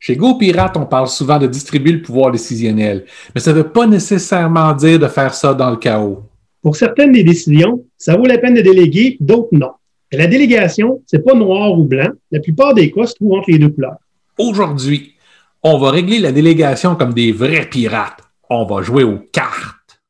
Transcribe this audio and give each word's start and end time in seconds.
Chez 0.00 0.16
GoPirate, 0.16 0.76
on 0.76 0.86
parle 0.86 1.08
souvent 1.08 1.38
de 1.38 1.46
distribuer 1.46 1.92
le 1.92 2.02
pouvoir 2.02 2.30
décisionnel, 2.30 3.04
mais 3.34 3.40
ça 3.40 3.52
ne 3.52 3.58
veut 3.58 3.68
pas 3.68 3.86
nécessairement 3.86 4.72
dire 4.72 4.98
de 4.98 5.08
faire 5.08 5.34
ça 5.34 5.54
dans 5.54 5.70
le 5.70 5.76
chaos. 5.76 6.22
Pour 6.62 6.76
certaines 6.76 7.12
des 7.12 7.24
décisions, 7.24 7.84
ça 7.96 8.16
vaut 8.16 8.26
la 8.26 8.38
peine 8.38 8.54
de 8.54 8.60
déléguer, 8.60 9.16
d'autres 9.20 9.48
non. 9.52 9.72
Et 10.10 10.16
la 10.16 10.26
délégation, 10.26 11.02
c'est 11.06 11.24
pas 11.24 11.34
noir 11.34 11.78
ou 11.78 11.84
blanc. 11.84 12.10
La 12.30 12.40
plupart 12.40 12.74
des 12.74 12.90
cas 12.90 13.06
se 13.06 13.14
trouvent 13.14 13.34
entre 13.34 13.50
les 13.50 13.58
deux 13.58 13.70
couleurs. 13.70 13.98
Aujourd'hui, 14.38 15.14
on 15.62 15.78
va 15.78 15.90
régler 15.90 16.20
la 16.20 16.32
délégation 16.32 16.94
comme 16.94 17.12
des 17.12 17.32
vrais 17.32 17.68
pirates. 17.68 18.22
On 18.48 18.64
va 18.64 18.82
jouer 18.82 19.02
aux 19.02 19.18
cartes. 19.32 20.00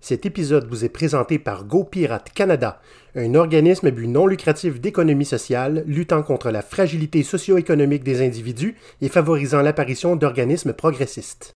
Cet 0.00 0.26
épisode 0.26 0.68
vous 0.68 0.84
est 0.84 0.90
présenté 0.90 1.38
par 1.38 1.64
GoPirate 1.64 2.30
Canada, 2.32 2.80
un 3.14 3.34
organisme 3.34 3.86
à 3.86 3.90
but 3.90 4.06
non 4.06 4.26
lucratif 4.26 4.80
d'économie 4.80 5.24
sociale 5.24 5.84
luttant 5.86 6.22
contre 6.22 6.50
la 6.50 6.62
fragilité 6.62 7.22
socio-économique 7.22 8.04
des 8.04 8.24
individus 8.24 8.76
et 9.00 9.08
favorisant 9.08 9.62
l'apparition 9.62 10.16
d'organismes 10.16 10.72
progressistes. 10.72 11.52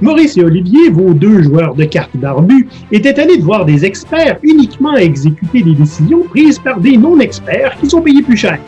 Maurice 0.00 0.36
et 0.36 0.44
Olivier, 0.44 0.90
vos 0.90 1.12
deux 1.12 1.42
joueurs 1.42 1.74
de 1.74 1.84
cartes 1.84 2.16
barbus, 2.16 2.68
étaient 2.92 3.18
allés 3.18 3.36
de 3.36 3.42
voir 3.42 3.64
des 3.64 3.84
experts 3.84 4.38
uniquement 4.42 4.96
exécuter 4.96 5.62
des 5.62 5.74
décisions 5.74 6.22
prises 6.22 6.60
par 6.60 6.80
des 6.80 6.96
non-experts 6.96 7.76
qui 7.80 7.90
sont 7.90 8.00
payés 8.00 8.22
plus 8.22 8.36
cher. 8.36 8.60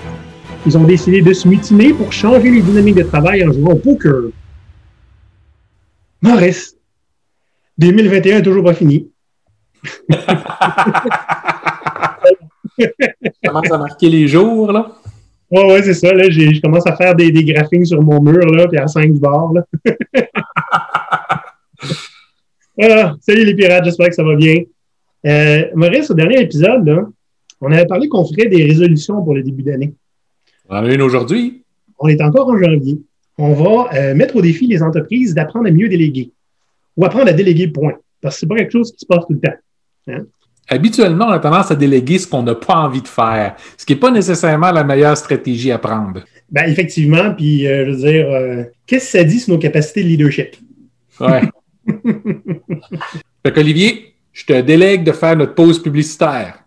Ils 0.66 0.76
ont 0.76 0.84
décidé 0.84 1.22
de 1.22 1.32
se 1.32 1.46
mutiner 1.46 1.92
pour 1.94 2.12
changer 2.12 2.50
les 2.50 2.62
dynamiques 2.62 2.96
de 2.96 3.04
travail 3.04 3.46
en 3.46 3.52
jouant 3.52 3.72
au 3.72 3.76
poker. 3.76 4.24
Maurice, 6.20 6.76
2021 7.80 8.38
est 8.38 8.42
toujours 8.42 8.62
pas 8.62 8.74
fini. 8.74 9.10
commence 13.42 13.72
à 13.72 13.78
marquer 13.78 14.10
les 14.10 14.28
jours, 14.28 14.70
là. 14.70 14.92
Ouais, 15.50 15.64
ouais, 15.66 15.82
c'est 15.82 15.94
ça. 15.94 16.12
Là, 16.12 16.28
je 16.28 16.60
commence 16.60 16.86
à 16.86 16.94
faire 16.94 17.14
des, 17.14 17.32
des 17.32 17.42
graphiques 17.42 17.86
sur 17.86 18.02
mon 18.02 18.20
mur, 18.20 18.44
là, 18.52 18.68
puis 18.68 18.76
à 18.76 18.86
5 18.86 19.14
bars. 19.14 19.54
Là. 19.54 19.64
Salut 23.22 23.46
les 23.46 23.54
pirates, 23.54 23.84
j'espère 23.84 24.08
que 24.08 24.14
ça 24.14 24.24
va 24.24 24.36
bien. 24.36 24.62
Euh, 25.26 25.64
Maurice, 25.74 26.10
au 26.10 26.14
dernier 26.14 26.42
épisode, 26.42 26.86
là, 26.86 27.06
on 27.62 27.72
avait 27.72 27.86
parlé 27.86 28.08
qu'on 28.08 28.26
ferait 28.26 28.48
des 28.48 28.62
résolutions 28.62 29.22
pour 29.24 29.34
le 29.34 29.42
début 29.42 29.62
d'année. 29.62 29.94
On 30.68 30.76
en 30.76 30.84
a 30.84 30.94
une 30.94 31.00
aujourd'hui. 31.02 31.64
On 31.98 32.08
est 32.08 32.20
encore 32.20 32.48
en 32.48 32.58
janvier. 32.58 33.00
On 33.38 33.54
va 33.54 33.88
euh, 33.94 34.14
mettre 34.14 34.36
au 34.36 34.42
défi 34.42 34.66
les 34.66 34.82
entreprises 34.82 35.32
d'apprendre 35.34 35.66
à 35.66 35.70
mieux 35.70 35.88
déléguer 35.88 36.30
ou 36.96 37.04
apprendre 37.04 37.28
à 37.28 37.32
déléguer, 37.32 37.68
point. 37.68 37.94
Parce 38.20 38.36
que 38.36 38.40
c'est 38.40 38.46
pas 38.46 38.56
quelque 38.56 38.72
chose 38.72 38.92
qui 38.92 39.00
se 39.00 39.06
passe 39.06 39.24
tout 39.26 39.34
le 39.34 39.40
temps. 39.40 39.56
Hein? 40.08 40.24
Habituellement, 40.68 41.26
on 41.26 41.32
a 41.32 41.38
tendance 41.40 41.70
à 41.70 41.74
déléguer 41.74 42.18
ce 42.18 42.28
qu'on 42.28 42.42
n'a 42.42 42.54
pas 42.54 42.76
envie 42.76 43.02
de 43.02 43.08
faire, 43.08 43.56
ce 43.76 43.84
qui 43.84 43.94
n'est 43.94 43.98
pas 43.98 44.10
nécessairement 44.10 44.70
la 44.70 44.84
meilleure 44.84 45.16
stratégie 45.16 45.72
à 45.72 45.78
prendre. 45.78 46.22
Ben, 46.50 46.68
effectivement, 46.68 47.34
puis 47.34 47.66
euh, 47.66 47.86
je 47.86 47.90
veux 47.90 47.96
dire, 47.96 48.30
euh, 48.30 48.64
qu'est-ce 48.86 49.12
que 49.12 49.18
ça 49.18 49.24
dit 49.24 49.40
sur 49.40 49.54
nos 49.54 49.58
capacités 49.58 50.02
de 50.04 50.08
leadership? 50.08 50.56
Ouais. 51.18 51.42
fait 53.44 53.52
qu'Olivier, 53.52 54.14
je 54.32 54.44
te 54.44 54.60
délègue 54.60 55.02
de 55.02 55.12
faire 55.12 55.36
notre 55.36 55.54
pause 55.54 55.82
publicitaire. 55.82 56.62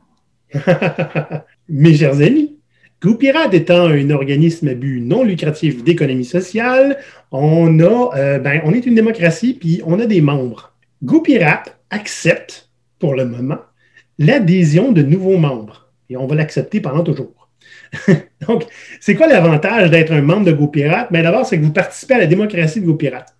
Mes 1.69 1.95
chers 1.95 2.21
amis, 2.21 2.52
GoPirate 3.03 3.53
étant 3.53 3.87
un 3.87 4.09
organisme 4.11 4.69
à 4.69 4.75
but 4.75 5.01
non 5.01 5.25
lucratif 5.25 5.83
d'économie 5.83 6.23
sociale, 6.23 6.99
on, 7.33 7.79
a, 7.81 8.11
euh, 8.15 8.39
ben, 8.39 8.61
est 8.73 8.85
une 8.85 8.95
démocratie 8.95 9.55
puis 9.55 9.81
on 9.85 9.99
a 9.99 10.05
des 10.05 10.21
membres. 10.21 10.71
GoPirate 11.03 11.77
accepte, 11.89 12.69
pour 12.99 13.13
le 13.13 13.25
moment, 13.25 13.59
l'adhésion 14.19 14.93
de 14.93 15.01
nouveaux 15.01 15.35
membres 15.35 15.91
et 16.09 16.15
on 16.15 16.27
va 16.27 16.35
l'accepter 16.35 16.79
pendant 16.79 17.03
toujours. 17.03 17.49
Donc, 18.47 18.63
c'est 19.01 19.15
quoi 19.15 19.27
l'avantage 19.27 19.91
d'être 19.91 20.13
un 20.13 20.21
membre 20.21 20.45
de 20.45 20.53
GoPirate? 20.53 21.11
Bien, 21.11 21.23
d'abord, 21.23 21.45
c'est 21.45 21.57
que 21.57 21.63
vous 21.63 21.73
participez 21.73 22.13
à 22.13 22.19
la 22.19 22.27
démocratie 22.27 22.79
de 22.79 22.85
GoPirate. 22.85 23.35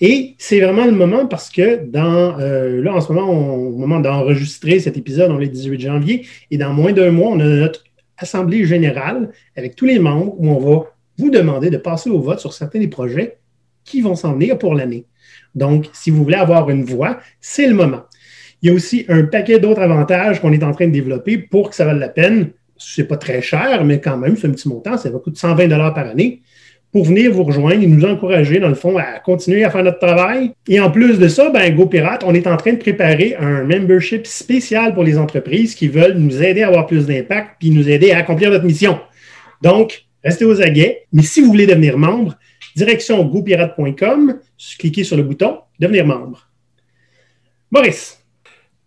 Et 0.00 0.36
c'est 0.38 0.60
vraiment 0.60 0.84
le 0.84 0.92
moment 0.92 1.26
parce 1.26 1.50
que 1.50 1.84
dans, 1.84 2.38
euh, 2.38 2.80
là, 2.82 2.94
en 2.94 3.00
ce 3.00 3.12
moment, 3.12 3.28
au 3.28 3.76
moment 3.76 3.98
d'enregistrer 3.98 4.78
cet 4.78 4.96
épisode, 4.96 5.32
on 5.32 5.40
est 5.40 5.46
le 5.46 5.50
18 5.50 5.80
janvier, 5.80 6.26
et 6.52 6.58
dans 6.58 6.72
moins 6.72 6.92
d'un 6.92 7.10
mois, 7.10 7.30
on 7.30 7.40
a 7.40 7.44
notre 7.44 7.82
assemblée 8.18 8.64
générale 8.64 9.30
avec 9.56 9.76
tous 9.76 9.86
les 9.86 9.98
membres 9.98 10.34
où 10.38 10.48
on 10.48 10.58
va 10.58 10.86
vous 11.18 11.30
demander 11.30 11.70
de 11.70 11.76
passer 11.76 12.10
au 12.10 12.20
vote 12.20 12.40
sur 12.40 12.52
certains 12.52 12.78
des 12.78 12.88
projets 12.88 13.38
qui 13.84 14.00
vont 14.00 14.14
s'en 14.14 14.34
venir 14.34 14.58
pour 14.58 14.74
l'année. 14.74 15.06
Donc, 15.54 15.88
si 15.92 16.10
vous 16.10 16.22
voulez 16.22 16.36
avoir 16.36 16.70
une 16.70 16.84
voix, 16.84 17.18
c'est 17.40 17.66
le 17.66 17.74
moment. 17.74 18.02
Il 18.60 18.68
y 18.68 18.70
a 18.70 18.74
aussi 18.74 19.04
un 19.08 19.24
paquet 19.24 19.58
d'autres 19.58 19.80
avantages 19.80 20.40
qu'on 20.40 20.52
est 20.52 20.62
en 20.62 20.72
train 20.72 20.86
de 20.86 20.92
développer 20.92 21.38
pour 21.38 21.70
que 21.70 21.76
ça 21.76 21.84
vaille 21.84 21.98
la 21.98 22.08
peine. 22.08 22.50
Ce 22.76 23.00
n'est 23.00 23.08
pas 23.08 23.16
très 23.16 23.40
cher, 23.40 23.84
mais 23.84 24.00
quand 24.00 24.16
même, 24.16 24.36
c'est 24.36 24.46
un 24.46 24.52
petit 24.52 24.68
montant. 24.68 24.96
Ça 24.96 25.10
va 25.10 25.18
coûter 25.18 25.38
120 25.38 25.68
par 25.68 26.06
année 26.06 26.42
pour 26.92 27.04
venir 27.04 27.32
vous 27.32 27.44
rejoindre 27.44 27.82
et 27.82 27.86
nous 27.86 28.04
encourager, 28.04 28.60
dans 28.60 28.68
le 28.68 28.74
fond, 28.74 28.96
à 28.96 29.18
continuer 29.18 29.64
à 29.64 29.70
faire 29.70 29.84
notre 29.84 29.98
travail. 29.98 30.52
Et 30.68 30.80
en 30.80 30.90
plus 30.90 31.18
de 31.18 31.28
ça, 31.28 31.50
ben, 31.50 31.74
GoPirate, 31.74 32.24
on 32.24 32.34
est 32.34 32.46
en 32.46 32.56
train 32.56 32.72
de 32.72 32.78
préparer 32.78 33.36
un 33.38 33.64
membership 33.64 34.26
spécial 34.26 34.94
pour 34.94 35.04
les 35.04 35.18
entreprises 35.18 35.74
qui 35.74 35.88
veulent 35.88 36.16
nous 36.16 36.42
aider 36.42 36.62
à 36.62 36.68
avoir 36.68 36.86
plus 36.86 37.06
d'impact 37.06 37.56
puis 37.58 37.70
nous 37.70 37.88
aider 37.88 38.12
à 38.12 38.18
accomplir 38.18 38.50
notre 38.50 38.64
mission. 38.64 38.98
Donc, 39.62 40.06
restez 40.24 40.44
aux 40.44 40.62
aguets. 40.62 41.02
Mais 41.12 41.22
si 41.22 41.40
vous 41.40 41.48
voulez 41.48 41.66
devenir 41.66 41.98
membre, 41.98 42.36
direction 42.74 43.22
gopirate.com, 43.24 44.38
cliquez 44.78 45.04
sur 45.04 45.16
le 45.16 45.22
bouton 45.22 45.58
Devenir 45.78 46.06
membre. 46.06 46.48
Maurice. 47.70 48.18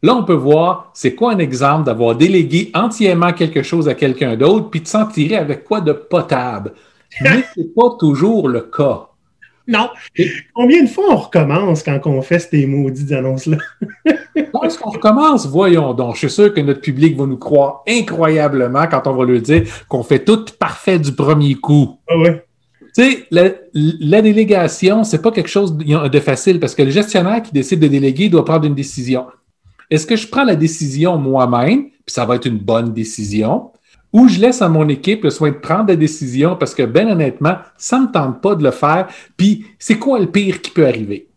Là, 0.03 0.15
on 0.15 0.23
peut 0.23 0.33
voir 0.33 0.91
c'est 0.93 1.13
quoi 1.13 1.33
un 1.33 1.37
exemple 1.37 1.85
d'avoir 1.85 2.15
délégué 2.15 2.71
entièrement 2.73 3.31
quelque 3.33 3.61
chose 3.61 3.87
à 3.87 3.93
quelqu'un 3.93 4.35
d'autre 4.35 4.69
puis 4.71 4.81
de 4.81 4.87
s'en 4.87 5.05
tirer 5.05 5.35
avec 5.35 5.63
quoi 5.63 5.79
de 5.79 5.93
potable? 5.93 6.73
Mais 7.21 7.43
ce 7.55 7.59
n'est 7.59 7.67
pas 7.67 7.95
toujours 7.99 8.47
le 8.47 8.61
cas. 8.61 9.07
Non. 9.67 9.89
Combien 10.53 10.83
de 10.83 10.89
fois 10.89 11.05
on 11.11 11.15
recommence 11.15 11.83
quand 11.83 11.99
on 12.05 12.21
fait 12.21 12.39
ces 12.39 12.65
maudites 12.65 13.11
annonces-là? 13.11 13.57
Est-ce 14.35 14.77
qu'on 14.77 14.89
recommence? 14.89 15.47
Voyons 15.47 15.93
donc. 15.93 16.15
Je 16.15 16.19
suis 16.19 16.29
sûr 16.29 16.53
que 16.53 16.61
notre 16.61 16.81
public 16.81 17.15
va 17.17 17.25
nous 17.25 17.37
croire 17.37 17.83
incroyablement 17.87 18.87
quand 18.87 19.05
on 19.07 19.13
va 19.13 19.25
lui 19.25 19.41
dire 19.41 19.63
qu'on 19.87 20.03
fait 20.03 20.23
tout 20.23 20.45
parfait 20.59 20.99
du 20.99 21.13
premier 21.13 21.55
coup. 21.55 21.97
Ah 22.09 22.17
ouais. 22.17 22.45
Tu 22.93 23.03
sais, 23.03 23.27
la, 23.31 23.51
la, 23.73 24.21
délégation, 24.21 25.05
c'est 25.05 25.21
pas 25.21 25.31
quelque 25.31 25.49
chose 25.49 25.77
de 25.77 26.19
facile 26.19 26.59
parce 26.59 26.75
que 26.75 26.83
le 26.83 26.89
gestionnaire 26.89 27.41
qui 27.41 27.53
décide 27.53 27.79
de 27.79 27.87
déléguer 27.87 28.27
doit 28.27 28.43
prendre 28.43 28.65
une 28.65 28.75
décision. 28.75 29.27
Est-ce 29.89 30.05
que 30.05 30.17
je 30.17 30.27
prends 30.27 30.43
la 30.43 30.55
décision 30.55 31.17
moi-même, 31.17 31.85
puis 31.85 32.01
ça 32.07 32.25
va 32.25 32.35
être 32.35 32.47
une 32.47 32.57
bonne 32.57 32.91
décision, 32.93 33.71
ou 34.13 34.27
je 34.27 34.39
laisse 34.39 34.61
à 34.61 34.69
mon 34.69 34.87
équipe 34.89 35.23
le 35.23 35.29
soin 35.29 35.51
de 35.51 35.55
prendre 35.55 35.85
des 35.85 35.97
décisions 35.97 36.55
parce 36.55 36.75
que, 36.75 36.83
ben 36.83 37.09
honnêtement, 37.09 37.57
ça 37.77 37.97
ne 37.97 38.07
me 38.07 38.11
tente 38.11 38.41
pas 38.41 38.55
de 38.55 38.63
le 38.63 38.71
faire. 38.71 39.07
Puis, 39.37 39.65
c'est 39.79 39.97
quoi 39.97 40.19
le 40.19 40.27
pire 40.27 40.61
qui 40.61 40.71
peut 40.71 40.85
arriver? 40.85 41.27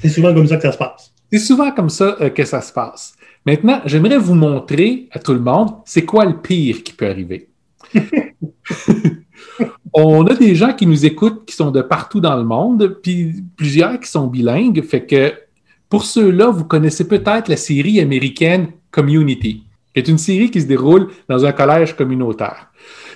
C'est 0.00 0.08
souvent 0.08 0.32
comme 0.32 0.46
ça 0.46 0.56
que 0.56 0.62
ça 0.62 0.72
se 0.72 0.78
passe. 0.78 1.12
C'est 1.32 1.38
souvent 1.38 1.70
comme 1.72 1.90
ça 1.90 2.16
euh, 2.20 2.30
que 2.30 2.44
ça 2.44 2.60
se 2.60 2.72
passe. 2.72 3.14
Maintenant, 3.44 3.80
j'aimerais 3.84 4.18
vous 4.18 4.34
montrer 4.34 5.08
à 5.12 5.18
tout 5.18 5.34
le 5.34 5.40
monde, 5.40 5.70
c'est 5.84 6.04
quoi 6.04 6.24
le 6.24 6.40
pire 6.40 6.82
qui 6.82 6.92
peut 6.92 7.08
arriver? 7.08 7.48
On 9.92 10.26
a 10.26 10.34
des 10.34 10.54
gens 10.54 10.72
qui 10.74 10.86
nous 10.86 11.06
écoutent 11.06 11.46
qui 11.46 11.54
sont 11.54 11.70
de 11.70 11.80
partout 11.80 12.20
dans 12.20 12.36
le 12.36 12.44
monde, 12.44 12.98
puis 13.02 13.44
plusieurs 13.56 13.98
qui 14.00 14.10
sont 14.10 14.26
bilingues. 14.26 14.82
Fait 14.82 15.06
que 15.06 15.32
pour 15.88 16.04
ceux-là, 16.04 16.50
vous 16.50 16.64
connaissez 16.64 17.06
peut-être 17.06 17.48
la 17.48 17.56
série 17.56 18.00
américaine 18.00 18.68
Community 18.90 19.65
est 19.98 20.08
une 20.08 20.18
série 20.18 20.50
qui 20.50 20.60
se 20.60 20.66
déroule 20.66 21.08
dans 21.28 21.44
un 21.44 21.52
collège 21.52 21.96
communautaire. 21.96 22.68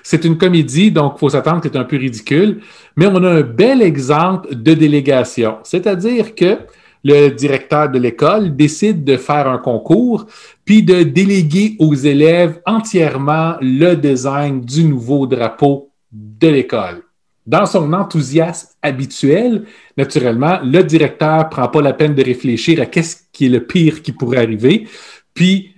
C'est 0.02 0.24
une 0.24 0.38
comédie, 0.38 0.91
donc 0.91 1.14
il 1.16 1.18
faut 1.20 1.28
s'attendre 1.28 1.60
que 1.60 1.68
c'est 1.70 1.78
un 1.78 1.84
peu 1.84 1.96
ridicule, 1.96 2.60
mais 2.96 3.06
on 3.06 3.22
a 3.22 3.30
un 3.30 3.42
bel 3.42 3.82
exemple 3.82 4.54
de 4.54 4.74
délégation. 4.74 5.58
C'est-à-dire 5.62 6.34
que 6.34 6.58
le 7.04 7.28
directeur 7.28 7.91
de 7.91 7.98
l'école 7.98 8.56
décide 8.56 9.04
de 9.04 9.16
faire 9.16 9.48
un 9.48 9.58
concours, 9.58 10.26
puis 10.64 10.82
de 10.82 11.02
déléguer 11.02 11.76
aux 11.78 11.94
élèves 11.94 12.60
entièrement 12.66 13.54
le 13.60 13.94
design 13.94 14.60
du 14.60 14.84
nouveau 14.84 15.26
drapeau 15.26 15.91
de 16.12 16.48
l'école. 16.48 17.03
Dans 17.47 17.66
son 17.66 17.92
enthousiasme 17.94 18.68
habituel, 18.83 19.65
naturellement, 19.97 20.60
le 20.62 20.83
directeur 20.83 21.48
prend 21.48 21.68
pas 21.68 21.80
la 21.80 21.94
peine 21.94 22.15
de 22.15 22.22
réfléchir 22.22 22.80
à 22.80 22.86
qu'est-ce 22.86 23.16
qui 23.33 23.47
est 23.47 23.48
le 23.48 23.65
pire 23.65 24.03
qui 24.03 24.12
pourrait 24.12 24.42
arriver, 24.42 24.86
puis 25.33 25.70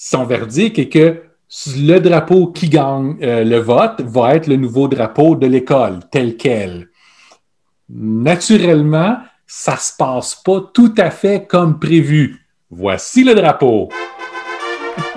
son 0.00 0.24
verdict 0.26 0.78
est 0.78 0.88
que 0.88 1.22
le 1.76 1.98
drapeau 1.98 2.52
qui 2.52 2.68
gagne 2.68 3.16
euh, 3.20 3.42
le 3.42 3.58
vote 3.58 4.00
va 4.02 4.36
être 4.36 4.46
le 4.46 4.54
nouveau 4.54 4.86
drapeau 4.86 5.34
de 5.34 5.48
l'école, 5.48 5.98
tel 6.12 6.36
quel. 6.36 6.88
Naturellement, 7.88 9.16
ça 9.44 9.72
ne 9.72 9.78
se 9.78 9.92
passe 9.98 10.36
pas 10.36 10.70
tout 10.72 10.94
à 10.98 11.10
fait 11.10 11.48
comme 11.48 11.80
prévu. 11.80 12.46
Voici 12.70 13.24
le 13.24 13.34
drapeau. 13.34 13.88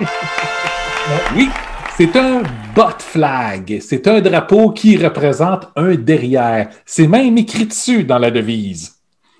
oui, 1.36 1.48
c'est 1.96 2.16
un 2.16 2.42
bot 2.74 2.98
flag. 2.98 3.78
C'est 3.80 4.08
un 4.08 4.20
drapeau 4.20 4.72
qui 4.72 4.96
représente 4.96 5.68
un 5.76 5.94
derrière. 5.94 6.70
C'est 6.84 7.06
même 7.06 7.38
écrit 7.38 7.66
dessus 7.66 8.02
dans 8.02 8.18
la 8.18 8.32
devise. 8.32 8.96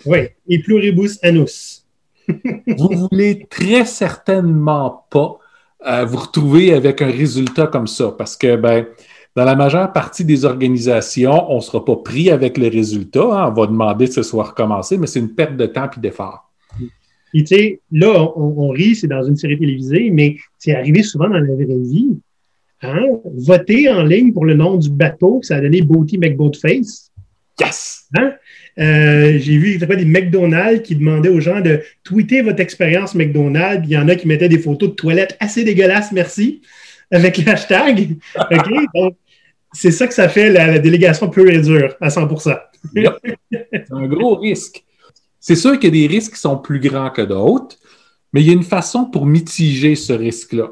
Oui, 0.06 0.28
et 0.46 0.62
pluribus 0.62 1.18
anus. 1.24 1.81
Vous 2.78 3.08
voulez 3.10 3.46
très 3.50 3.84
certainement 3.84 5.06
pas 5.10 5.38
euh, 5.86 6.04
vous 6.04 6.18
retrouver 6.18 6.72
avec 6.72 7.02
un 7.02 7.10
résultat 7.10 7.66
comme 7.66 7.86
ça. 7.86 8.14
Parce 8.16 8.36
que, 8.36 8.56
ben, 8.56 8.86
dans 9.34 9.44
la 9.44 9.56
majeure 9.56 9.92
partie 9.92 10.24
des 10.24 10.44
organisations, 10.44 11.50
on 11.50 11.56
ne 11.56 11.60
sera 11.60 11.84
pas 11.84 11.96
pris 11.96 12.30
avec 12.30 12.58
le 12.58 12.68
résultat. 12.68 13.22
Hein. 13.22 13.48
On 13.50 13.60
va 13.60 13.66
demander 13.66 14.06
que 14.06 14.14
ce 14.14 14.22
soit 14.22 14.44
recommencé, 14.44 14.98
mais 14.98 15.06
c'est 15.06 15.20
une 15.20 15.34
perte 15.34 15.56
de 15.56 15.66
temps 15.66 15.88
et 15.96 16.00
d'effort. 16.00 16.50
Puis, 17.32 17.44
tu 17.44 17.56
sais, 17.56 17.80
là, 17.90 18.30
on, 18.36 18.68
rit, 18.68 18.94
c'est 18.94 19.06
dans 19.06 19.22
une 19.22 19.36
série 19.36 19.58
télévisée, 19.58 20.10
mais 20.10 20.36
c'est 20.58 20.74
arrivé 20.74 21.02
souvent 21.02 21.28
dans 21.28 21.40
la 21.40 21.54
vraie 21.54 21.64
vie. 21.64 22.18
Hein? 22.82 23.06
Voter 23.24 23.88
en 23.90 24.02
ligne 24.02 24.32
pour 24.32 24.44
le 24.44 24.54
nom 24.54 24.76
du 24.76 24.90
bateau, 24.90 25.40
ça 25.42 25.56
a 25.56 25.60
donné 25.62 25.80
Boaty 25.80 26.18
McBoatface. 26.18 27.10
Yes! 27.58 28.08
Hein? 28.18 28.32
Euh, 28.78 29.38
j'ai 29.38 29.58
vu 29.58 29.76
des 29.76 30.04
McDonald's 30.04 30.82
qui 30.82 30.96
demandaient 30.96 31.28
aux 31.28 31.40
gens 31.40 31.60
de 31.60 31.82
tweeter 32.04 32.42
votre 32.42 32.60
expérience 32.60 33.14
McDonald's. 33.14 33.86
Il 33.86 33.92
y 33.92 33.98
en 33.98 34.08
a 34.08 34.14
qui 34.16 34.26
mettaient 34.26 34.48
des 34.48 34.58
photos 34.58 34.90
de 34.90 34.94
toilettes 34.94 35.36
assez 35.40 35.64
dégueulasses, 35.64 36.12
merci, 36.12 36.62
avec 37.10 37.38
le 37.38 37.50
hashtag. 37.50 38.16
Donc, 38.94 39.14
c'est 39.72 39.90
ça 39.90 40.06
que 40.06 40.14
ça 40.14 40.28
fait 40.28 40.50
la, 40.50 40.78
délégation 40.78 41.28
pure 41.28 41.48
et 41.50 41.60
dure, 41.60 41.94
à 42.00 42.08
100% 42.08 42.58
C'est 42.94 43.92
un 43.92 44.06
gros 44.06 44.36
risque. 44.36 44.84
C'est 45.40 45.56
sûr 45.56 45.78
qu'il 45.78 45.94
y 45.94 46.04
a 46.04 46.08
des 46.08 46.14
risques 46.14 46.34
qui 46.34 46.40
sont 46.40 46.58
plus 46.58 46.78
grands 46.78 47.10
que 47.10 47.22
d'autres, 47.22 47.76
mais 48.32 48.42
il 48.42 48.46
y 48.46 48.50
a 48.50 48.54
une 48.54 48.62
façon 48.62 49.06
pour 49.06 49.26
mitiger 49.26 49.94
ce 49.96 50.12
risque-là. 50.12 50.68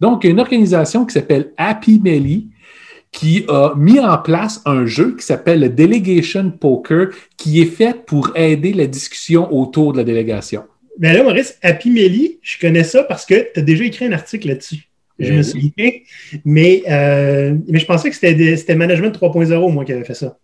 Donc, 0.00 0.24
il 0.24 0.28
y 0.28 0.30
a 0.30 0.32
une 0.32 0.40
organisation 0.40 1.04
qui 1.04 1.14
s'appelle 1.14 1.52
Happy 1.56 2.00
Melly 2.02 2.48
qui 3.16 3.46
a 3.48 3.72
mis 3.78 3.98
en 3.98 4.18
place 4.18 4.60
un 4.66 4.84
jeu 4.84 5.16
qui 5.18 5.24
s'appelle 5.24 5.60
le 5.60 5.70
Delegation 5.70 6.50
Poker, 6.50 7.08
qui 7.38 7.62
est 7.62 7.64
fait 7.64 8.04
pour 8.04 8.36
aider 8.36 8.74
la 8.74 8.86
discussion 8.86 9.50
autour 9.54 9.94
de 9.94 9.98
la 9.98 10.04
délégation. 10.04 10.64
Mais 10.98 11.14
là, 11.14 11.22
Maurice, 11.22 11.58
Happy 11.62 11.90
Melly, 11.90 12.38
je 12.42 12.60
connais 12.60 12.84
ça 12.84 13.04
parce 13.04 13.24
que 13.24 13.50
tu 13.54 13.60
as 13.60 13.62
déjà 13.62 13.84
écrit 13.84 14.04
un 14.04 14.12
article 14.12 14.48
là-dessus. 14.48 14.90
Je 15.18 15.32
me 15.32 15.38
eh 15.38 15.42
souviens. 15.42 15.90
Mais, 16.44 16.82
euh, 16.90 17.54
mais 17.66 17.78
je 17.78 17.86
pensais 17.86 18.10
que 18.10 18.16
c'était 18.16 18.74
Management 18.74 19.16
3.0, 19.18 19.72
moi, 19.72 19.86
qui 19.86 19.92
avait 19.92 20.04
fait 20.04 20.12
ça. 20.12 20.36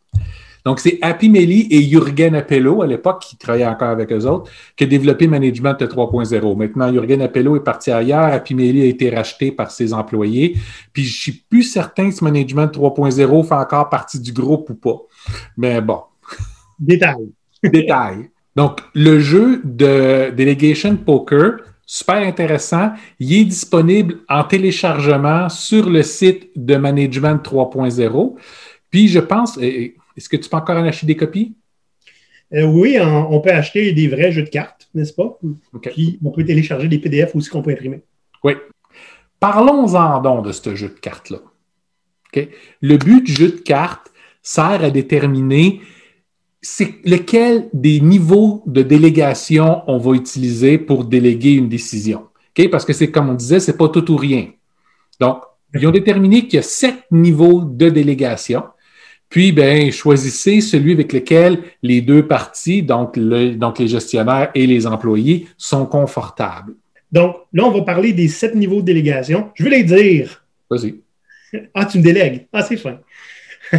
Donc, 0.64 0.78
c'est 0.78 0.98
Happy 1.02 1.28
Melly 1.28 1.66
et 1.70 1.82
Jürgen 1.82 2.34
Appello, 2.34 2.82
à 2.82 2.86
l'époque, 2.86 3.22
qui 3.22 3.36
travaillait 3.36 3.66
encore 3.66 3.88
avec 3.88 4.12
eux 4.12 4.26
autres, 4.26 4.50
qui 4.76 4.84
a 4.84 4.86
développé 4.86 5.26
Management 5.26 5.80
3.0. 5.80 6.56
Maintenant, 6.56 6.92
Jürgen 6.92 7.20
Appello 7.22 7.56
est 7.56 7.64
parti 7.64 7.90
ailleurs. 7.90 8.24
Happy 8.24 8.54
Melly 8.54 8.82
a 8.82 8.86
été 8.86 9.10
racheté 9.10 9.50
par 9.50 9.70
ses 9.70 9.92
employés. 9.92 10.56
Puis, 10.92 11.04
je 11.04 11.20
suis 11.20 11.32
plus 11.32 11.64
certain 11.64 12.10
que 12.10 12.14
ce 12.14 12.22
Management 12.22 12.68
3.0 12.68 13.44
fait 13.44 13.54
encore 13.54 13.88
partie 13.88 14.20
du 14.20 14.32
groupe 14.32 14.70
ou 14.70 14.74
pas. 14.74 14.98
Mais 15.56 15.80
bon. 15.80 16.00
Détail. 16.78 17.28
Détail. 17.62 18.30
Donc, 18.54 18.80
le 18.94 19.18
jeu 19.18 19.62
de 19.64 20.30
Delegation 20.30 20.96
Poker, 20.96 21.56
super 21.86 22.16
intéressant. 22.16 22.92
Il 23.18 23.32
est 23.32 23.44
disponible 23.44 24.20
en 24.28 24.44
téléchargement 24.44 25.48
sur 25.48 25.88
le 25.88 26.02
site 26.02 26.50
de 26.54 26.76
Management 26.76 27.38
3.0. 27.38 28.34
Puis, 28.90 29.08
je 29.08 29.20
pense, 29.20 29.58
est-ce 30.16 30.28
que 30.28 30.36
tu 30.36 30.48
peux 30.48 30.56
encore 30.56 30.76
en 30.76 30.84
acheter 30.84 31.06
des 31.06 31.16
copies? 31.16 31.54
Euh, 32.54 32.64
oui, 32.64 32.98
on 33.00 33.40
peut 33.40 33.50
acheter 33.50 33.92
des 33.92 34.08
vrais 34.08 34.30
jeux 34.30 34.42
de 34.42 34.48
cartes, 34.48 34.88
n'est-ce 34.94 35.12
pas? 35.12 35.38
Puis 35.80 36.18
on 36.22 36.30
peut 36.30 36.44
télécharger 36.44 36.88
des 36.88 36.98
PDF 36.98 37.34
aussi 37.34 37.48
qu'on 37.48 37.62
peut 37.62 37.72
imprimer. 37.72 38.02
Oui. 38.44 38.54
Parlons-en 39.40 40.20
donc 40.20 40.44
de 40.44 40.52
ce 40.52 40.74
jeu 40.74 40.88
de 40.88 41.00
cartes-là. 41.00 41.38
Le 42.80 42.96
but 42.96 43.24
du 43.24 43.32
jeu 43.32 43.48
de 43.48 43.58
cartes 43.58 44.12
sert 44.42 44.84
à 44.84 44.90
déterminer 44.90 45.80
c'est 46.62 46.94
lequel 47.04 47.68
des 47.72 48.00
niveaux 48.00 48.62
de 48.66 48.82
délégation 48.82 49.82
on 49.88 49.98
va 49.98 50.12
utiliser 50.12 50.78
pour 50.78 51.04
déléguer 51.04 51.54
une 51.54 51.68
décision. 51.68 52.28
Parce 52.70 52.84
que 52.84 52.92
c'est 52.92 53.10
comme 53.10 53.30
on 53.30 53.34
disait, 53.34 53.58
c'est 53.58 53.76
pas 53.76 53.88
tout 53.88 54.08
ou 54.12 54.16
rien. 54.16 54.50
Donc, 55.18 55.42
ils 55.74 55.86
ont 55.86 55.90
déterminé 55.90 56.42
qu'il 56.42 56.54
y 56.54 56.58
a 56.58 56.62
sept 56.62 57.04
niveaux 57.10 57.62
de 57.62 57.88
délégation. 57.88 58.62
Puis, 59.32 59.50
ben, 59.50 59.90
choisissez 59.90 60.60
celui 60.60 60.92
avec 60.92 61.10
lequel 61.10 61.60
les 61.82 62.02
deux 62.02 62.26
parties, 62.26 62.82
donc, 62.82 63.18
donc 63.18 63.78
les 63.78 63.88
gestionnaires 63.88 64.50
et 64.54 64.66
les 64.66 64.86
employés, 64.86 65.48
sont 65.56 65.86
confortables. 65.86 66.74
Donc, 67.10 67.36
là, 67.54 67.64
on 67.64 67.70
va 67.70 67.80
parler 67.80 68.12
des 68.12 68.28
sept 68.28 68.54
niveaux 68.54 68.82
de 68.82 68.86
délégation. 68.86 69.50
Je 69.54 69.64
vais 69.64 69.70
les 69.70 69.84
dire. 69.84 70.44
Vas-y. 70.70 70.96
Ah, 71.74 71.86
tu 71.86 71.98
me 71.98 72.02
délègues. 72.02 72.46
Ah, 72.52 72.62
c'est 72.62 72.76
fin. 72.76 72.98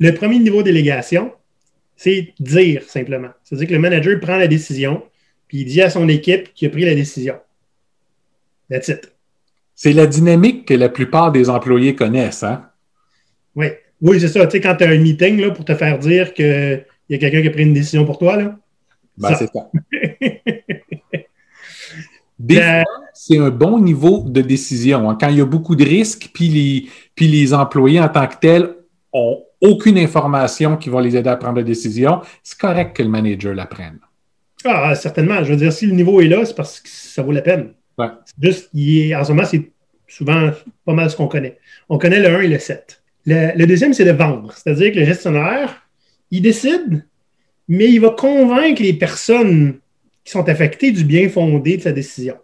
le 0.00 0.10
premier 0.12 0.38
niveau 0.38 0.60
de 0.60 0.64
délégation, 0.64 1.32
c'est 1.94 2.32
dire 2.40 2.82
simplement. 2.82 3.30
C'est-à-dire 3.44 3.68
que 3.68 3.74
le 3.74 3.80
manager 3.80 4.18
prend 4.20 4.36
la 4.38 4.48
décision, 4.48 5.02
puis 5.48 5.58
il 5.58 5.64
dit 5.66 5.82
à 5.82 5.90
son 5.90 6.08
équipe 6.08 6.54
qu'il 6.54 6.68
a 6.68 6.70
pris 6.70 6.86
la 6.86 6.94
décision. 6.94 7.36
That's 8.70 8.88
it. 8.88 9.12
C'est 9.74 9.92
la 9.92 10.06
dynamique 10.06 10.66
que 10.66 10.74
la 10.74 10.88
plupart 10.88 11.30
des 11.30 11.50
employés 11.50 11.94
connaissent, 11.94 12.42
hein? 12.42 12.70
Oui. 13.54 13.68
Oui, 14.00 14.20
c'est 14.20 14.28
ça. 14.28 14.46
Tu 14.46 14.52
sais, 14.52 14.60
quand 14.60 14.76
tu 14.76 14.84
as 14.84 14.88
un 14.88 14.98
meeting 14.98 15.40
là, 15.40 15.50
pour 15.50 15.64
te 15.64 15.74
faire 15.74 15.98
dire 15.98 16.32
qu'il 16.34 16.84
y 17.08 17.14
a 17.14 17.18
quelqu'un 17.18 17.42
qui 17.42 17.48
a 17.48 17.50
pris 17.50 17.62
une 17.62 17.72
décision 17.72 18.04
pour 18.04 18.18
toi, 18.18 18.36
là. 18.36 18.56
Ben, 19.16 19.34
c'est 19.34 19.48
ça. 19.52 19.70
Des 22.38 22.60
fois, 22.60 22.84
c'est 23.12 23.38
un 23.38 23.50
bon 23.50 23.80
niveau 23.80 24.22
de 24.24 24.40
décision. 24.40 25.10
Hein. 25.10 25.18
Quand 25.20 25.28
il 25.28 25.38
y 25.38 25.40
a 25.40 25.44
beaucoup 25.44 25.74
de 25.74 25.84
risques, 25.84 26.30
puis 26.32 26.48
les, 26.48 26.86
puis 27.16 27.26
les 27.26 27.52
employés 27.52 28.00
en 28.00 28.08
tant 28.08 28.28
que 28.28 28.36
tels 28.36 28.76
ont 29.12 29.42
aucune 29.60 29.98
information 29.98 30.76
qui 30.76 30.88
va 30.88 31.00
les 31.00 31.16
aider 31.16 31.28
à 31.28 31.36
prendre 31.36 31.56
la 31.56 31.64
décision, 31.64 32.20
c'est 32.44 32.56
correct 32.56 32.96
que 32.96 33.02
le 33.02 33.08
manager 33.08 33.54
la 33.54 33.66
prenne. 33.66 33.98
Ah, 34.64 34.94
certainement. 34.94 35.42
Je 35.42 35.50
veux 35.50 35.56
dire, 35.56 35.72
si 35.72 35.86
le 35.86 35.94
niveau 35.94 36.20
est 36.20 36.28
là, 36.28 36.44
c'est 36.44 36.54
parce 36.54 36.78
que 36.78 36.88
ça 36.88 37.22
vaut 37.22 37.32
la 37.32 37.42
peine. 37.42 37.72
Ouais. 37.96 38.06
Juste, 38.40 38.70
il 38.72 39.10
est, 39.10 39.16
en 39.16 39.24
ce 39.24 39.32
moment, 39.32 39.44
c'est 39.44 39.72
souvent 40.06 40.50
pas 40.84 40.94
mal 40.94 41.10
ce 41.10 41.16
qu'on 41.16 41.26
connaît. 41.28 41.58
On 41.88 41.98
connaît 41.98 42.20
le 42.20 42.28
1 42.28 42.40
et 42.42 42.48
le 42.48 42.58
7. 42.58 42.97
Le, 43.30 43.66
deuxième, 43.66 43.92
c'est 43.92 44.06
de 44.06 44.12
vendre. 44.12 44.54
C'est-à-dire 44.54 44.90
que 44.90 44.98
le 45.00 45.04
gestionnaire, 45.04 45.82
il 46.30 46.40
décide, 46.40 47.04
mais 47.68 47.90
il 47.90 48.00
va 48.00 48.10
convaincre 48.10 48.80
les 48.80 48.94
personnes 48.94 49.80
qui 50.24 50.32
sont 50.32 50.48
affectées 50.48 50.92
du 50.92 51.04
bien 51.04 51.28
fondé 51.28 51.76
de 51.76 51.82
sa 51.82 51.92
décision. 51.92 52.36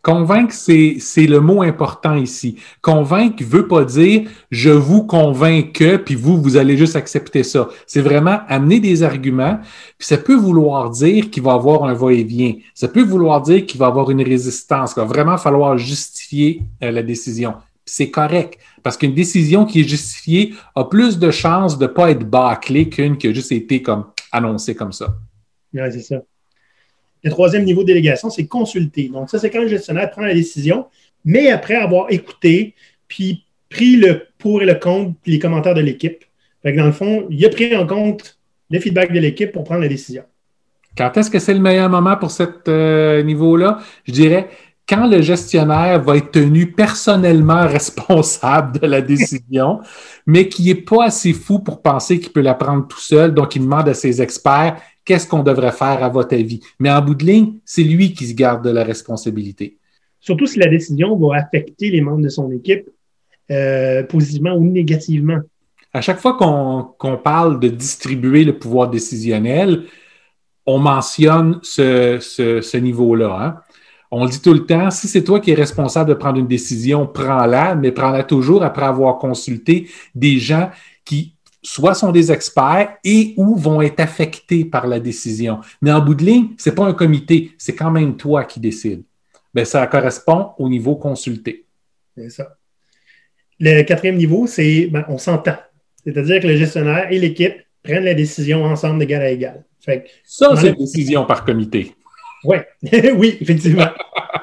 Convaincre, 0.00 0.54
c'est 0.54 1.26
le 1.26 1.40
mot 1.40 1.62
important 1.62 2.16
ici. 2.16 2.56
Convaincre 2.82 3.36
ne 3.40 3.46
veut 3.46 3.66
pas 3.66 3.84
dire 3.84 4.28
je 4.50 4.70
vous 4.70 5.04
convainc 5.04 5.72
que, 5.72 5.96
puis 5.96 6.14
vous, 6.14 6.40
vous 6.40 6.56
allez 6.56 6.76
juste 6.76 6.94
accepter 6.94 7.42
ça. 7.42 7.68
C'est 7.86 8.00
vraiment 8.00 8.40
amener 8.48 8.78
des 8.78 9.02
arguments, 9.02 9.58
puis 9.98 10.06
ça 10.06 10.18
peut 10.18 10.36
vouloir 10.36 10.90
dire 10.90 11.30
qu'il 11.30 11.42
va 11.42 11.52
y 11.52 11.54
avoir 11.54 11.84
un 11.84 11.94
va-et-vient. 11.94 12.54
Ça 12.74 12.86
peut 12.86 13.02
vouloir 13.02 13.40
dire 13.40 13.66
qu'il 13.66 13.80
va 13.80 13.86
y 13.86 13.88
avoir 13.88 14.10
une 14.10 14.22
résistance, 14.22 14.94
qu'il 14.94 15.02
va 15.02 15.08
vraiment 15.08 15.38
falloir 15.38 15.76
justifier 15.78 16.62
euh, 16.82 16.92
la 16.92 17.02
décision 17.02 17.54
c'est 17.84 18.10
correct. 18.10 18.58
Parce 18.82 18.96
qu'une 18.96 19.14
décision 19.14 19.64
qui 19.64 19.80
est 19.80 19.88
justifiée 19.88 20.54
a 20.74 20.84
plus 20.84 21.18
de 21.18 21.30
chances 21.30 21.78
de 21.78 21.86
ne 21.86 21.90
pas 21.90 22.10
être 22.10 22.28
bâclée 22.28 22.88
qu'une 22.88 23.16
qui 23.16 23.28
a 23.28 23.32
juste 23.32 23.52
été 23.52 23.82
comme 23.82 24.06
annoncée 24.30 24.74
comme 24.74 24.92
ça. 24.92 25.14
Oui, 25.74 25.80
c'est 25.90 26.02
ça. 26.02 26.22
Le 27.22 27.30
troisième 27.30 27.64
niveau 27.64 27.82
de 27.82 27.88
délégation, 27.88 28.30
c'est 28.30 28.46
consulter. 28.46 29.08
Donc, 29.08 29.30
ça, 29.30 29.38
c'est 29.38 29.50
quand 29.50 29.60
le 29.60 29.68
gestionnaire 29.68 30.10
prend 30.10 30.22
la 30.22 30.34
décision, 30.34 30.86
mais 31.24 31.50
après 31.50 31.76
avoir 31.76 32.10
écouté, 32.10 32.74
puis 33.06 33.44
pris 33.68 33.96
le 33.96 34.22
pour 34.38 34.62
et 34.62 34.66
le 34.66 34.74
contre, 34.74 35.14
puis 35.22 35.32
les 35.32 35.38
commentaires 35.38 35.74
de 35.74 35.80
l'équipe. 35.80 36.24
dans 36.64 36.86
le 36.86 36.92
fond, 36.92 37.26
il 37.30 37.44
a 37.44 37.48
pris 37.48 37.76
en 37.76 37.86
compte 37.86 38.38
le 38.70 38.80
feedback 38.80 39.12
de 39.12 39.20
l'équipe 39.20 39.52
pour 39.52 39.64
prendre 39.64 39.82
la 39.82 39.88
décision. 39.88 40.24
Quand 40.96 41.16
est-ce 41.16 41.30
que 41.30 41.38
c'est 41.38 41.54
le 41.54 41.60
meilleur 41.60 41.88
moment 41.88 42.16
pour 42.16 42.30
ce 42.30 42.42
euh, 42.68 43.22
niveau-là? 43.22 43.78
Je 44.04 44.12
dirais 44.12 44.48
quand 44.92 45.06
le 45.06 45.22
gestionnaire 45.22 46.02
va 46.02 46.18
être 46.18 46.32
tenu 46.32 46.70
personnellement 46.70 47.66
responsable 47.66 48.78
de 48.78 48.86
la 48.86 49.00
décision, 49.00 49.80
mais 50.26 50.48
qui 50.48 50.66
n'est 50.66 50.74
pas 50.74 51.06
assez 51.06 51.32
fou 51.32 51.60
pour 51.60 51.80
penser 51.80 52.20
qu'il 52.20 52.30
peut 52.30 52.42
la 52.42 52.52
prendre 52.52 52.86
tout 52.86 53.00
seul, 53.00 53.32
donc 53.32 53.56
il 53.56 53.62
demande 53.62 53.88
à 53.88 53.94
ses 53.94 54.20
experts 54.20 54.76
qu'est-ce 55.04 55.26
qu'on 55.26 55.42
devrait 55.42 55.72
faire 55.72 56.04
à 56.04 56.10
votre 56.10 56.34
avis? 56.34 56.60
Mais 56.78 56.90
en 56.90 57.00
bout 57.00 57.14
de 57.14 57.24
ligne, 57.24 57.54
c'est 57.64 57.82
lui 57.82 58.12
qui 58.12 58.26
se 58.26 58.34
garde 58.34 58.64
de 58.64 58.70
la 58.70 58.84
responsabilité. 58.84 59.78
Surtout 60.20 60.46
si 60.46 60.58
la 60.58 60.68
décision 60.68 61.16
va 61.16 61.38
affecter 61.38 61.90
les 61.90 62.02
membres 62.02 62.22
de 62.22 62.28
son 62.28 62.52
équipe 62.52 62.88
euh, 63.50 64.02
positivement 64.04 64.54
ou 64.54 64.64
négativement. 64.64 65.40
À 65.94 66.02
chaque 66.02 66.20
fois 66.20 66.36
qu'on 66.36 67.16
parle 67.16 67.60
de 67.60 67.68
distribuer 67.68 68.44
le 68.44 68.58
pouvoir 68.58 68.90
décisionnel, 68.90 69.84
on 70.66 70.78
mentionne 70.78 71.58
ce, 71.62 72.18
ce 72.20 72.76
niveau-là. 72.76 73.38
Hein? 73.40 73.56
On 74.14 74.24
le 74.24 74.30
dit 74.30 74.42
tout 74.42 74.52
le 74.52 74.66
temps, 74.66 74.90
si 74.90 75.08
c'est 75.08 75.24
toi 75.24 75.40
qui 75.40 75.52
es 75.52 75.54
responsable 75.54 76.10
de 76.10 76.14
prendre 76.14 76.38
une 76.38 76.46
décision, 76.46 77.06
prends-la, 77.06 77.74
mais 77.74 77.92
prends-la 77.92 78.24
toujours 78.24 78.62
après 78.62 78.84
avoir 78.84 79.18
consulté 79.18 79.88
des 80.14 80.38
gens 80.38 80.70
qui 81.02 81.34
soit 81.62 81.94
sont 81.94 82.12
des 82.12 82.30
experts 82.30 82.98
et 83.04 83.32
ou 83.38 83.56
vont 83.56 83.80
être 83.80 84.00
affectés 84.00 84.66
par 84.66 84.86
la 84.86 85.00
décision. 85.00 85.60
Mais 85.80 85.90
en 85.90 86.04
bout 86.04 86.14
de 86.14 86.24
ligne, 86.24 86.48
ce 86.58 86.68
n'est 86.68 86.74
pas 86.74 86.84
un 86.84 86.92
comité, 86.92 87.52
c'est 87.56 87.74
quand 87.74 87.90
même 87.90 88.18
toi 88.18 88.44
qui 88.44 88.60
décides. 88.60 89.02
Bien, 89.54 89.64
ça 89.64 89.86
correspond 89.86 90.50
au 90.58 90.68
niveau 90.68 90.96
consulté. 90.96 91.64
C'est 92.14 92.28
ça. 92.28 92.58
Le 93.58 93.82
quatrième 93.82 94.16
niveau, 94.16 94.46
c'est 94.46 94.88
ben, 94.88 95.06
on 95.08 95.16
s'entend. 95.16 95.56
C'est-à-dire 96.04 96.42
que 96.42 96.48
le 96.48 96.56
gestionnaire 96.56 97.10
et 97.10 97.18
l'équipe 97.18 97.54
prennent 97.82 98.04
la 98.04 98.14
décision 98.14 98.62
ensemble 98.64 98.98
d'égal 98.98 99.22
à 99.22 99.30
égal. 99.30 99.64
ça, 100.24 100.54
c'est 100.56 100.68
une 100.68 100.74
décision 100.74 101.24
par 101.24 101.46
comité. 101.46 101.94
Ouais. 102.44 102.66
oui, 103.16 103.38
effectivement. 103.40 103.88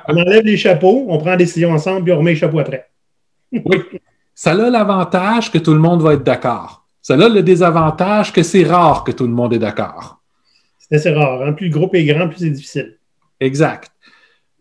on 0.08 0.18
enlève 0.18 0.44
les 0.44 0.58
chapeaux, 0.58 1.06
on 1.10 1.18
prend 1.18 1.32
la 1.32 1.38
décision 1.38 1.72
ensemble, 1.72 2.04
puis 2.04 2.14
on 2.14 2.20
remet 2.20 2.32
les 2.32 2.38
chapeaux 2.38 2.60
après. 2.60 2.90
oui. 3.52 3.62
Ça 4.34 4.52
a 4.52 4.70
l'avantage 4.70 5.52
que 5.52 5.58
tout 5.58 5.74
le 5.74 5.80
monde 5.80 6.02
va 6.02 6.14
être 6.14 6.24
d'accord. 6.24 6.86
Ça 7.02 7.16
a 7.16 7.30
le 7.30 7.44
désavantage 7.44 8.32
que 8.32 8.42
c'est 8.42 8.64
rare 8.64 9.04
que 9.04 9.12
tout 9.12 9.26
le 9.26 9.34
monde 9.34 9.54
est 9.54 9.60
d'accord. 9.60 10.22
C'est 10.78 10.96
assez 10.96 11.12
rare. 11.12 11.42
Hein? 11.44 11.54
Plus 11.54 11.68
le 11.68 11.74
groupe 11.74 11.94
est 11.96 12.06
grand, 12.06 12.30
plus 12.30 12.38
c'est 12.40 12.50
difficile. 12.50 12.98
Exact. 13.40 13.92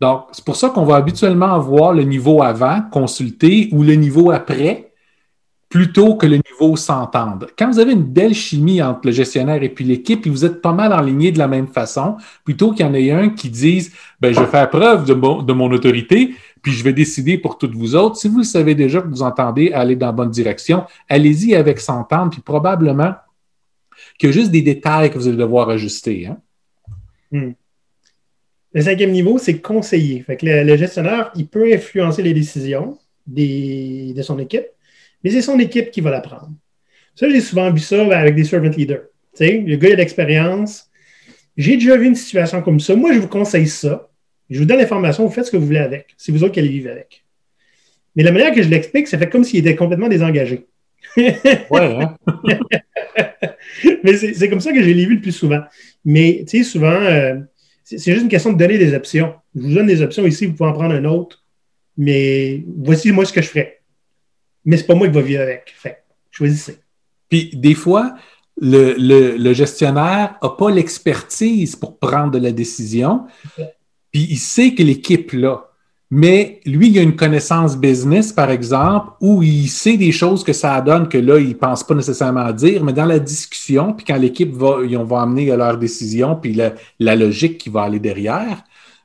Donc, 0.01 0.25
c'est 0.31 0.43
pour 0.43 0.55
ça 0.55 0.69
qu'on 0.69 0.83
va 0.83 0.95
habituellement 0.95 1.53
avoir 1.53 1.93
le 1.93 2.03
niveau 2.03 2.41
avant, 2.41 2.81
consulter, 2.91 3.69
ou 3.71 3.83
le 3.83 3.93
niveau 3.93 4.31
après, 4.31 4.88
plutôt 5.69 6.15
que 6.15 6.25
le 6.25 6.37
niveau 6.37 6.75
s'entende. 6.75 7.47
Quand 7.57 7.69
vous 7.69 7.77
avez 7.77 7.93
une 7.93 8.03
belle 8.03 8.33
chimie 8.33 8.81
entre 8.81 9.01
le 9.05 9.11
gestionnaire 9.11 9.61
et 9.61 9.69
puis 9.69 9.85
l'équipe, 9.85 10.21
puis 10.21 10.31
vous 10.31 10.43
êtes 10.43 10.61
pas 10.61 10.73
mal 10.73 10.91
aligné 10.91 11.31
de 11.31 11.37
la 11.37 11.47
même 11.47 11.67
façon, 11.67 12.17
plutôt 12.43 12.71
qu'il 12.71 12.85
y 12.85 12.89
en 12.89 12.93
ait 12.95 13.11
un 13.11 13.29
qui 13.29 13.49
dise 13.49 13.93
ben, 14.19 14.33
je 14.33 14.39
vais 14.39 14.47
faire 14.47 14.69
preuve 14.69 15.05
de 15.05 15.13
mon, 15.13 15.71
autorité, 15.71 16.33
puis 16.63 16.71
je 16.71 16.83
vais 16.83 16.91
décider 16.91 17.37
pour 17.37 17.59
toutes 17.59 17.75
vous 17.75 17.95
autres. 17.95 18.17
Si 18.17 18.27
vous 18.27 18.43
savez 18.43 18.73
déjà 18.73 18.99
que 19.01 19.07
vous 19.07 19.21
entendez 19.21 19.71
aller 19.71 19.95
dans 19.95 20.07
la 20.07 20.11
bonne 20.11 20.31
direction, 20.31 20.85
allez-y 21.07 21.53
avec 21.53 21.79
s'entendre, 21.79 22.31
puis 22.31 22.41
probablement 22.41 23.13
qu'il 24.17 24.29
y 24.29 24.31
a 24.31 24.33
juste 24.33 24.51
des 24.51 24.63
détails 24.63 25.11
que 25.11 25.19
vous 25.19 25.27
allez 25.27 25.37
devoir 25.37 25.69
ajuster. 25.69 26.27
Hein? 26.27 26.37
Hmm. 27.31 27.51
Le 28.73 28.81
cinquième 28.81 29.11
niveau, 29.11 29.37
c'est 29.37 29.59
conseiller. 29.61 30.21
Fait 30.21 30.35
que 30.35 30.45
le, 30.45 30.77
gestionnaire, 30.77 31.31
il 31.35 31.47
peut 31.47 31.71
influencer 31.73 32.23
les 32.23 32.33
décisions 32.33 32.97
des, 33.25 34.13
de 34.15 34.21
son 34.21 34.39
équipe, 34.39 34.65
mais 35.23 35.31
c'est 35.31 35.41
son 35.41 35.59
équipe 35.59 35.91
qui 35.91 36.01
va 36.01 36.11
la 36.11 36.21
prendre. 36.21 36.51
Ça, 37.15 37.29
j'ai 37.29 37.41
souvent 37.41 37.71
vu 37.71 37.79
ça 37.79 38.01
avec 38.17 38.35
des 38.35 38.45
servant 38.45 38.69
leaders. 38.69 39.01
sais, 39.33 39.63
le 39.65 39.75
gars 39.75 39.89
a 39.89 39.91
de 39.91 39.97
l'expérience. 39.97 40.89
J'ai 41.57 41.75
déjà 41.75 41.97
vu 41.97 42.07
une 42.07 42.15
situation 42.15 42.61
comme 42.61 42.79
ça. 42.79 42.95
Moi, 42.95 43.13
je 43.13 43.19
vous 43.19 43.27
conseille 43.27 43.67
ça. 43.67 44.09
Je 44.49 44.59
vous 44.59 44.65
donne 44.65 44.77
l'information, 44.79 45.25
vous 45.25 45.31
faites 45.31 45.45
ce 45.45 45.51
que 45.51 45.57
vous 45.57 45.65
voulez 45.65 45.79
avec. 45.79 46.15
C'est 46.17 46.31
vous 46.31 46.43
autres 46.43 46.53
qui 46.53 46.59
allez 46.59 46.69
vivre 46.69 46.91
avec. 46.91 47.23
Mais 48.15 48.23
la 48.23 48.31
manière 48.31 48.53
que 48.53 48.63
je 48.63 48.69
l'explique, 48.69 49.07
ça 49.07 49.17
fait 49.17 49.29
comme 49.29 49.43
s'il 49.43 49.59
était 49.59 49.75
complètement 49.75 50.07
désengagé. 50.07 50.65
ouais, 51.17 51.35
hein? 51.71 52.15
Mais 54.03 54.15
c'est 54.15 54.49
comme 54.49 54.61
ça 54.61 54.71
que 54.71 54.81
j'ai 54.81 54.93
vu 54.93 55.15
le 55.15 55.21
plus 55.21 55.31
souvent. 55.31 55.61
Mais, 56.05 56.45
tu 56.47 56.59
sais, 56.59 56.63
souvent, 56.63 57.01
euh, 57.01 57.35
c'est 57.83 57.97
juste 57.97 58.23
une 58.23 58.29
question 58.29 58.53
de 58.53 58.57
donner 58.57 58.77
des 58.77 58.93
options. 58.93 59.35
Je 59.55 59.61
vous 59.61 59.73
donne 59.73 59.87
des 59.87 60.01
options 60.01 60.25
ici, 60.25 60.45
vous 60.45 60.53
pouvez 60.53 60.69
en 60.69 60.73
prendre 60.73 60.95
un 60.95 61.05
autre. 61.05 61.43
Mais 61.97 62.63
voici 62.77 63.11
moi 63.11 63.25
ce 63.25 63.33
que 63.33 63.41
je 63.41 63.49
ferais 63.49 63.78
mais 64.65 64.77
c'est 64.77 64.87
pas 64.87 64.95
moi 64.95 65.07
qui 65.07 65.13
va 65.13 65.21
vivre 65.21 65.41
avec. 65.41 65.73
Fait 65.75 66.03
choisissez. 66.31 66.79
Puis 67.29 67.51
des 67.53 67.75
fois, 67.75 68.15
le, 68.59 69.53
gestionnaire 69.53 70.35
n'a 70.41 70.49
pas 70.49 70.71
l'expertise 70.71 71.75
pour 71.75 71.97
prendre 71.97 72.31
de 72.31 72.39
la 72.39 72.51
décision, 72.51 73.25
puis 74.11 74.27
il 74.29 74.37
sait 74.37 74.73
que 74.73 74.83
l'équipe 74.83 75.31
l'a. 75.33 75.65
Mais 76.11 76.59
lui, 76.65 76.89
il 76.89 76.97
a 76.97 77.03
une 77.03 77.15
connaissance 77.15 77.77
business, 77.77 78.33
par 78.33 78.49
exemple, 78.49 79.11
où 79.21 79.43
il 79.43 79.69
sait 79.69 79.95
des 79.95 80.11
choses 80.11 80.43
que 80.43 80.53
ça 80.53 80.81
donne 80.81 81.07
que 81.07 81.19
là, 81.19 81.37
il 81.37 81.49
ne 81.49 81.53
pense 81.53 81.83
pas 81.83 81.93
nécessairement 81.93 82.39
à 82.39 82.53
dire, 82.53 82.83
mais 82.83 82.93
dans 82.93 83.05
la 83.05 83.19
discussion, 83.19 83.93
puis 83.93 84.05
quand 84.07 84.17
l'équipe 84.17 84.51
va, 84.51 84.79
ils 84.83 84.97
vont 84.97 85.17
amener 85.17 85.55
leur 85.55 85.77
décision, 85.77 86.35
puis 86.35 86.59
la 86.99 87.15
logique 87.15 87.59
qui 87.59 87.69
va 87.69 87.83
aller 87.83 87.99
derrière, 87.99 88.63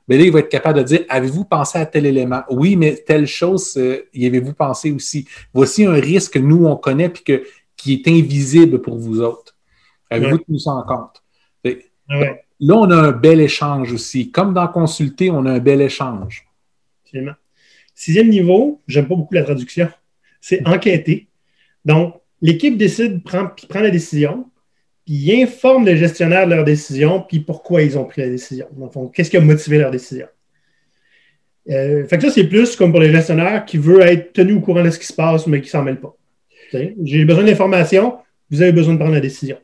mais 0.09 0.19
là, 0.19 0.25
il 0.25 0.33
va 0.33 0.41
être 0.41 0.49
capable 0.49 0.79
de 0.79 0.85
dire 0.85 1.05
Avez-vous 1.09 1.45
pensé 1.45 1.79
à 1.79 1.87
tel 1.87 2.07
élément? 2.07 2.43
Oui, 2.51 2.77
mais 2.77 2.97
telle 2.97 3.27
chose, 3.27 3.75
euh, 3.77 4.09
y 4.13 4.27
avez-vous 4.27 4.55
pensé 4.55 4.93
aussi? 4.93 5.27
Voici 5.53 5.85
un 5.85 5.95
risque 5.95 6.35
que 6.35 6.39
nous, 6.39 6.67
on 6.67 6.77
connaît 6.77 7.09
puis 7.09 7.23
que, 7.25 7.45
qui 7.77 7.95
est 7.95 8.09
invisible 8.09 8.81
pour 8.81 8.97
vous 8.97 9.21
autres. 9.21 9.57
Avez-vous 10.11 10.39
tenu 10.39 10.59
ça 10.59 10.73
en 10.73 10.83
compte? 10.83 11.23
Là, 12.61 12.77
on 12.77 12.91
a 12.91 12.97
un 12.97 13.13
bel 13.13 13.41
échange 13.41 13.93
aussi. 13.93 14.31
Comme 14.31 14.55
dans 14.55 14.69
Consulter, 14.69 15.31
on 15.31 15.45
a 15.47 15.53
un 15.53 15.59
bel 15.59 15.81
échange. 15.81 16.47
Absolument. 17.05 17.35
Sixième 17.95 18.29
niveau, 18.29 18.81
j'aime 18.87 19.09
pas 19.09 19.15
beaucoup 19.15 19.35
la 19.35 19.45
traduction, 19.45 19.89
c'est 20.41 20.63
enquêter. 20.69 21.29
Donc, 21.85 22.21
l'équipe 22.41 22.77
décide, 22.77 23.23
prend, 23.23 23.49
prend 23.69 23.81
la 23.81 23.91
décision, 23.91 24.51
puis 25.05 25.15
ils 25.15 25.43
informent 25.43 25.85
le 25.85 25.97
gestionnaire 25.97 26.47
de 26.47 26.55
leur 26.55 26.65
décision, 26.65 27.25
puis 27.27 27.41
pourquoi 27.41 27.83
ils 27.83 27.99
ont 27.99 28.05
pris 28.05 28.23
la 28.23 28.29
décision. 28.29 28.67
qu'est-ce 29.13 29.31
qui 29.31 29.37
a 29.37 29.41
motivé 29.41 29.79
leur 29.79 29.91
décision? 29.91 30.27
Euh, 31.71 32.07
fait 32.07 32.17
que 32.19 32.25
ça, 32.25 32.31
c'est 32.31 32.45
plus 32.45 32.77
comme 32.77 32.91
pour 32.91 33.01
les 33.01 33.11
gestionnaires 33.11 33.65
qui 33.65 33.79
veulent 33.79 34.03
être 34.03 34.33
tenus 34.33 34.57
au 34.57 34.61
courant 34.61 34.83
de 34.83 34.91
ce 34.91 34.99
qui 34.99 35.07
se 35.07 35.13
passe, 35.13 35.47
mais 35.47 35.61
qui 35.61 35.69
ne 35.69 35.71
s'en 35.71 35.83
mêlent 35.83 36.01
pas. 36.01 36.15
J'ai 37.03 37.25
besoin 37.25 37.45
d'informations, 37.45 38.17
vous 38.51 38.63
avez 38.63 38.73
besoin 38.73 38.95
de 38.95 38.99
prendre 38.99 39.15
la 39.15 39.21
décision. 39.21 39.57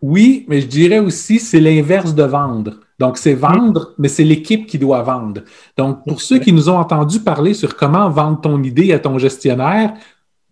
Oui, 0.00 0.44
mais 0.48 0.60
je 0.60 0.66
dirais 0.66 0.98
aussi, 0.98 1.38
c'est 1.38 1.60
l'inverse 1.60 2.14
de 2.14 2.22
vendre. 2.22 2.80
Donc, 2.98 3.18
c'est 3.18 3.34
vendre, 3.34 3.94
mais 3.98 4.08
c'est 4.08 4.22
l'équipe 4.22 4.66
qui 4.66 4.78
doit 4.78 5.02
vendre. 5.02 5.42
Donc, 5.76 6.04
pour 6.06 6.20
ceux 6.20 6.38
qui 6.38 6.52
nous 6.52 6.68
ont 6.68 6.76
entendu 6.76 7.20
parler 7.20 7.54
sur 7.54 7.74
comment 7.76 8.08
vendre 8.10 8.40
ton 8.40 8.62
idée 8.62 8.92
à 8.92 8.98
ton 8.98 9.18
gestionnaire, 9.18 9.94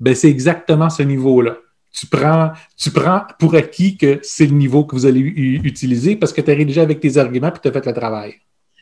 ben, 0.01 0.15
c'est 0.15 0.31
exactement 0.31 0.91
ce 0.91 1.03
niveau-là 1.03 1.57
tu 1.93 2.07
prends, 2.07 2.53
tu 2.77 2.91
prends 2.91 3.23
pour 3.39 3.55
acquis 3.55 3.97
que 3.97 4.19
c'est 4.23 4.47
le 4.47 4.55
niveau 4.55 4.85
que 4.85 4.97
vous 4.97 5.07
allez 5.07 5.21
utiliser 5.21 6.17
parce 6.17 6.33
que 6.33 6.41
tu 6.41 6.51
arrives 6.51 6.67
déjà 6.67 6.83
avec 6.83 7.01
tes 7.01 7.19
arguments 7.19 7.49
et 7.49 7.61
tu 7.63 7.69
as 7.69 7.73
fait 7.73 7.87
le 7.87 7.93
travail. 7.93 8.35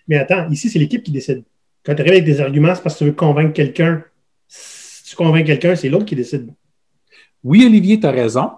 Mais 0.06 0.16
attends, 0.16 0.48
ici, 0.50 0.70
c'est 0.70 0.78
l'équipe 0.78 1.02
qui 1.02 1.10
décide. 1.10 1.42
Quand 1.84 1.94
tu 1.94 2.02
arrives 2.02 2.12
avec 2.12 2.24
des 2.24 2.40
arguments, 2.40 2.74
c'est 2.74 2.82
parce 2.82 2.94
que 2.94 2.98
tu 3.00 3.04
veux 3.06 3.12
convaincre 3.12 3.52
quelqu'un. 3.52 4.02
Si 4.46 5.04
tu 5.04 5.16
convaincs 5.16 5.46
quelqu'un, 5.46 5.74
c'est 5.74 5.88
l'autre 5.88 6.04
qui 6.04 6.16
décide. 6.16 6.52
Oui, 7.42 7.64
Olivier, 7.66 7.98
tu 7.98 8.06
as 8.06 8.10
raison. 8.10 8.50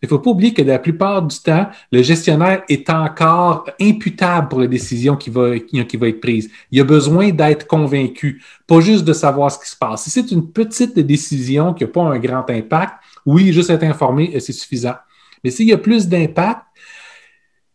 il 0.02 0.06
ne 0.06 0.08
faut 0.10 0.18
pas 0.18 0.30
oublier 0.30 0.52
que 0.52 0.62
la 0.62 0.78
plupart 0.78 1.22
du 1.22 1.36
temps, 1.38 1.68
le 1.90 2.02
gestionnaire 2.02 2.62
est 2.68 2.88
encore 2.90 3.68
imputable 3.80 4.48
pour 4.48 4.60
la 4.60 4.66
décision 4.66 5.16
qui 5.16 5.30
va, 5.30 5.58
qui 5.58 5.96
va 5.96 6.08
être 6.08 6.20
prise. 6.20 6.50
Il 6.70 6.80
a 6.80 6.84
besoin 6.84 7.30
d'être 7.30 7.66
convaincu, 7.66 8.42
pas 8.66 8.80
juste 8.80 9.04
de 9.04 9.12
savoir 9.12 9.50
ce 9.50 9.58
qui 9.58 9.70
se 9.70 9.76
passe. 9.76 10.04
Si 10.04 10.10
c'est 10.10 10.30
une 10.30 10.50
petite 10.50 10.98
décision 10.98 11.74
qui 11.74 11.84
n'a 11.84 11.90
pas 11.90 12.02
un 12.02 12.18
grand 12.18 12.48
impact, 12.50 12.94
oui, 13.26 13.52
juste 13.52 13.70
être 13.70 13.84
informé, 13.84 14.38
c'est 14.40 14.52
suffisant. 14.52 14.96
Mais 15.42 15.50
s'il 15.50 15.66
y 15.66 15.72
a 15.72 15.78
plus 15.78 16.08
d'impact, 16.08 16.62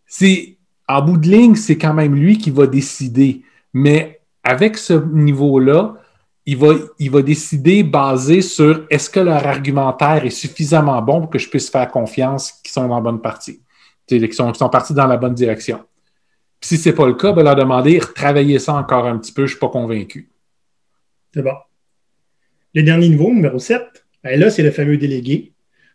c'est 0.06 0.58
en 0.88 1.02
bout 1.02 1.18
de 1.18 1.28
ligne, 1.28 1.56
c'est 1.56 1.78
quand 1.78 1.94
même 1.94 2.16
lui 2.16 2.38
qui 2.38 2.50
va 2.50 2.68
décider. 2.68 3.44
Mais 3.74 4.22
avec 4.44 4.78
ce 4.78 4.94
niveau-là, 4.94 5.96
il 6.46 6.58
va, 6.58 6.74
il 6.98 7.12
va 7.12 7.22
décider 7.22 7.84
basé 7.84 8.42
sur 8.42 8.88
est-ce 8.90 9.10
que 9.10 9.20
leur 9.20 9.46
argumentaire 9.46 10.26
est 10.26 10.32
suffisamment 10.32 11.00
bon 11.02 11.22
pour 11.22 11.30
que 11.30 11.38
je 11.38 11.48
puisse 11.48 11.70
faire 11.70 11.88
confiance 11.90 12.54
qu'ils 12.64 12.72
sont 12.72 12.88
la 12.88 13.02
bonne 13.02 13.22
partie, 13.22 13.62
qu'ils 14.08 14.34
sont, 14.34 14.52
sont 14.56 14.70
partis 14.70 14.94
dans 14.96 15.06
la 15.06 15.18
bonne 15.18 15.36
direction. 15.36 15.86
si 16.60 16.78
ce 16.78 16.90
n'est 16.90 16.96
pas 16.96 17.06
le 17.06 17.14
cas, 17.14 17.34
ben 17.34 17.44
leur 17.44 17.56
demander 17.56 18.00
travailler 18.00 18.58
ça 18.58 18.74
encore 18.74 19.06
un 19.06 19.20
petit 19.20 19.32
peu, 19.32 19.44
je 19.44 19.54
ne 19.54 19.58
suis 19.58 19.60
pas 19.60 19.70
convaincu. 19.70 20.32
C'est 21.32 21.44
bon. 21.44 21.54
Le 22.74 22.82
dernier 22.82 23.10
niveau, 23.10 23.32
numéro 23.32 23.60
7, 23.60 23.84
ben 24.24 24.40
là, 24.40 24.50
c'est 24.50 24.64
le 24.64 24.72
fameux 24.72 24.98
délégué. 24.98 25.54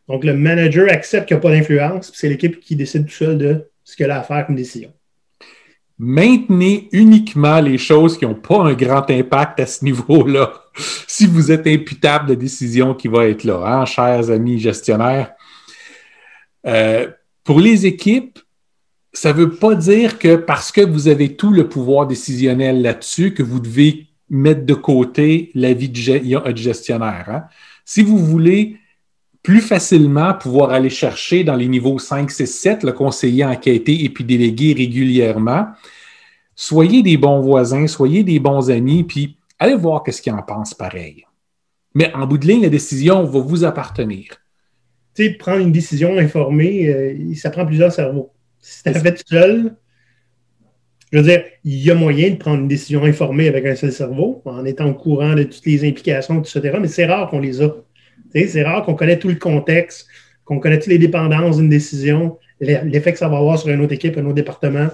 Donc, 0.08 0.24
le 0.24 0.34
manager 0.34 0.90
accepte 0.90 1.28
qu'il 1.28 1.36
n'y 1.36 1.38
a 1.38 1.42
pas 1.42 1.50
d'influence, 1.50 2.12
c'est 2.14 2.28
l'équipe 2.28 2.60
qui 2.60 2.76
décide 2.76 3.06
tout 3.06 3.14
seul 3.14 3.38
de 3.38 3.64
ce 3.84 3.96
qu'elle 3.96 4.10
a 4.10 4.20
à 4.20 4.22
faire 4.22 4.46
comme 4.46 4.56
décision. 4.56 4.92
Maintenez 5.98 6.88
uniquement 6.92 7.60
les 7.60 7.78
choses 7.78 8.18
qui 8.18 8.26
n'ont 8.26 8.34
pas 8.34 8.62
un 8.62 8.74
grand 8.74 9.08
impact 9.10 9.60
à 9.60 9.66
ce 9.66 9.84
niveau-là. 9.84 10.52
Si 11.06 11.28
vous 11.28 11.52
êtes 11.52 11.68
imputable 11.68 12.30
de 12.30 12.34
décision 12.34 12.94
qui 12.94 13.06
va 13.06 13.28
être 13.28 13.44
là, 13.44 13.62
hein, 13.64 13.84
chers 13.84 14.28
amis 14.28 14.58
gestionnaires. 14.58 15.32
Euh, 16.66 17.06
pour 17.44 17.60
les 17.60 17.86
équipes, 17.86 18.40
ça 19.12 19.32
ne 19.32 19.38
veut 19.38 19.50
pas 19.50 19.76
dire 19.76 20.18
que 20.18 20.34
parce 20.34 20.72
que 20.72 20.80
vous 20.80 21.06
avez 21.06 21.36
tout 21.36 21.52
le 21.52 21.68
pouvoir 21.68 22.08
décisionnel 22.08 22.82
là-dessus, 22.82 23.34
que 23.34 23.44
vous 23.44 23.60
devez 23.60 24.08
mettre 24.28 24.66
de 24.66 24.74
côté 24.74 25.52
l'avis 25.54 25.88
du 25.88 26.02
gestionnaire. 26.56 27.26
Hein. 27.28 27.44
Si 27.84 28.02
vous 28.02 28.18
voulez 28.18 28.76
plus 29.42 29.60
facilement 29.60 30.32
pouvoir 30.34 30.70
aller 30.70 30.90
chercher 30.90 31.44
dans 31.44 31.54
les 31.54 31.68
niveaux 31.68 31.98
5, 31.98 32.30
6, 32.30 32.46
7 32.46 32.82
le 32.82 32.92
conseiller 32.92 33.44
enquêté 33.44 34.04
et 34.04 34.08
puis 34.08 34.24
délégué 34.24 34.72
régulièrement, 34.72 35.66
soyez 36.54 37.02
des 37.02 37.18
bons 37.18 37.40
voisins, 37.40 37.86
soyez 37.86 38.24
des 38.24 38.40
bons 38.40 38.70
amis, 38.70 39.04
puis 39.04 39.36
allez 39.58 39.74
voir 39.74 40.02
qu'est-ce 40.02 40.22
qu'ils 40.22 40.32
en 40.32 40.42
pensent 40.42 40.74
pareil. 40.74 41.26
Mais 41.94 42.12
en 42.14 42.26
bout 42.26 42.38
de 42.38 42.46
ligne, 42.46 42.62
la 42.62 42.70
décision 42.70 43.22
va 43.24 43.40
vous 43.40 43.64
appartenir. 43.64 44.40
Tu 45.14 45.24
sais, 45.24 45.30
prendre 45.34 45.60
une 45.60 45.72
décision 45.72 46.16
informée, 46.18 46.88
euh, 46.88 47.34
ça 47.34 47.50
prend 47.50 47.66
plusieurs 47.66 47.92
cerveaux. 47.92 48.32
Si 48.60 48.82
tu 48.82 48.94
fait 48.94 49.22
seul, 49.28 49.76
je 51.14 51.20
veux 51.20 51.24
dire, 51.28 51.44
il 51.62 51.76
y 51.76 51.92
a 51.92 51.94
moyen 51.94 52.30
de 52.30 52.34
prendre 52.34 52.58
une 52.58 52.66
décision 52.66 53.04
informée 53.04 53.46
avec 53.46 53.64
un 53.66 53.76
seul 53.76 53.92
cerveau, 53.92 54.42
en 54.46 54.64
étant 54.64 54.86
au 54.86 54.94
courant 54.94 55.34
de 55.34 55.44
toutes 55.44 55.64
les 55.64 55.88
implications, 55.88 56.40
etc., 56.40 56.76
mais 56.80 56.88
c'est 56.88 57.06
rare 57.06 57.30
qu'on 57.30 57.38
les 57.38 57.62
a. 57.62 57.72
C'est 58.34 58.64
rare 58.64 58.84
qu'on 58.84 58.96
connaisse 58.96 59.20
tout 59.20 59.28
le 59.28 59.36
contexte, 59.36 60.08
qu'on 60.44 60.58
connaisse 60.58 60.80
toutes 60.80 60.92
les 60.92 60.98
dépendances 60.98 61.58
d'une 61.58 61.68
décision, 61.68 62.36
l'effet 62.58 63.12
que 63.12 63.18
ça 63.20 63.28
va 63.28 63.36
avoir 63.36 63.56
sur 63.60 63.68
une 63.68 63.80
autre 63.80 63.92
équipe, 63.92 64.18
un 64.18 64.24
autre 64.24 64.34
département. 64.34 64.88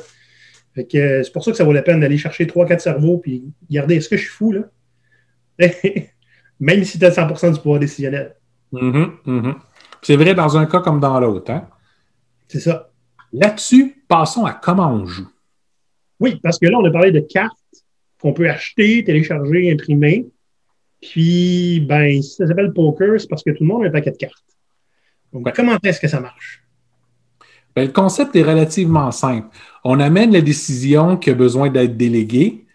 Euh, 0.76 1.22
c'est 1.22 1.32
pour 1.32 1.42
ça 1.42 1.52
que 1.52 1.56
ça 1.56 1.64
vaut 1.64 1.72
la 1.72 1.80
peine 1.80 2.00
d'aller 2.00 2.18
chercher 2.18 2.46
trois, 2.46 2.66
quatre 2.66 2.82
cerveaux 2.82 3.16
puis 3.16 3.42
regarder, 3.70 3.96
est-ce 3.96 4.10
que 4.10 4.18
je 4.18 4.24
suis 4.24 4.30
fou, 4.30 4.52
là? 4.52 4.60
Même 6.60 6.84
si 6.84 6.98
tu 6.98 7.04
as 7.06 7.16
100% 7.16 7.54
du 7.54 7.60
pouvoir 7.60 7.80
décisionnel. 7.80 8.36
Mm-hmm, 8.74 9.10
mm-hmm. 9.26 9.54
C'est 10.02 10.16
vrai 10.16 10.34
dans 10.34 10.58
un 10.58 10.66
cas 10.66 10.80
comme 10.80 11.00
dans 11.00 11.18
l'autre. 11.18 11.50
Hein? 11.50 11.66
C'est 12.46 12.60
ça. 12.60 12.90
Là-dessus, 13.32 14.04
passons 14.06 14.44
à 14.44 14.52
comment 14.52 14.92
on 14.92 15.06
joue. 15.06 15.26
Oui, 16.20 16.38
parce 16.42 16.58
que 16.58 16.66
là, 16.66 16.78
on 16.78 16.84
a 16.84 16.90
parlé 16.90 17.10
de 17.10 17.20
cartes 17.20 17.56
qu'on 18.20 18.32
peut 18.32 18.48
acheter, 18.48 19.02
télécharger, 19.02 19.72
imprimer. 19.72 20.26
Puis, 21.00 21.80
ben, 21.80 22.20
si 22.22 22.34
ça 22.34 22.46
s'appelle 22.46 22.72
poker, 22.72 23.18
c'est 23.18 23.28
parce 23.28 23.42
que 23.42 23.50
tout 23.50 23.64
le 23.64 23.68
monde 23.68 23.84
a 23.84 23.88
un 23.88 23.90
paquet 23.90 24.10
de 24.10 24.16
cartes. 24.16 24.44
Donc, 25.32 25.50
comment 25.54 25.78
est-ce 25.82 26.00
que 26.00 26.08
ça 26.08 26.20
marche? 26.20 26.62
Ben, 27.74 27.86
le 27.86 27.92
concept 27.92 28.36
est 28.36 28.42
relativement 28.42 29.10
simple. 29.10 29.48
On 29.84 29.98
amène 30.00 30.32
la 30.32 30.42
décision 30.42 31.16
qui 31.16 31.30
a 31.30 31.34
besoin 31.34 31.70
d'être 31.70 31.96
déléguée, 31.96 32.66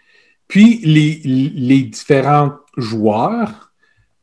puis 0.47 0.79
les, 0.83 1.21
les 1.23 1.83
différents 1.83 2.53
joueurs 2.77 3.71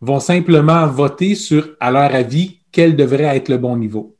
vont 0.00 0.20
simplement 0.20 0.86
voter 0.88 1.34
sur, 1.34 1.76
à 1.78 1.90
leur 1.90 2.14
avis, 2.14 2.58
quel 2.72 2.96
devrait 2.96 3.36
être 3.36 3.48
le 3.48 3.58
bon 3.58 3.76
niveau. 3.76 4.16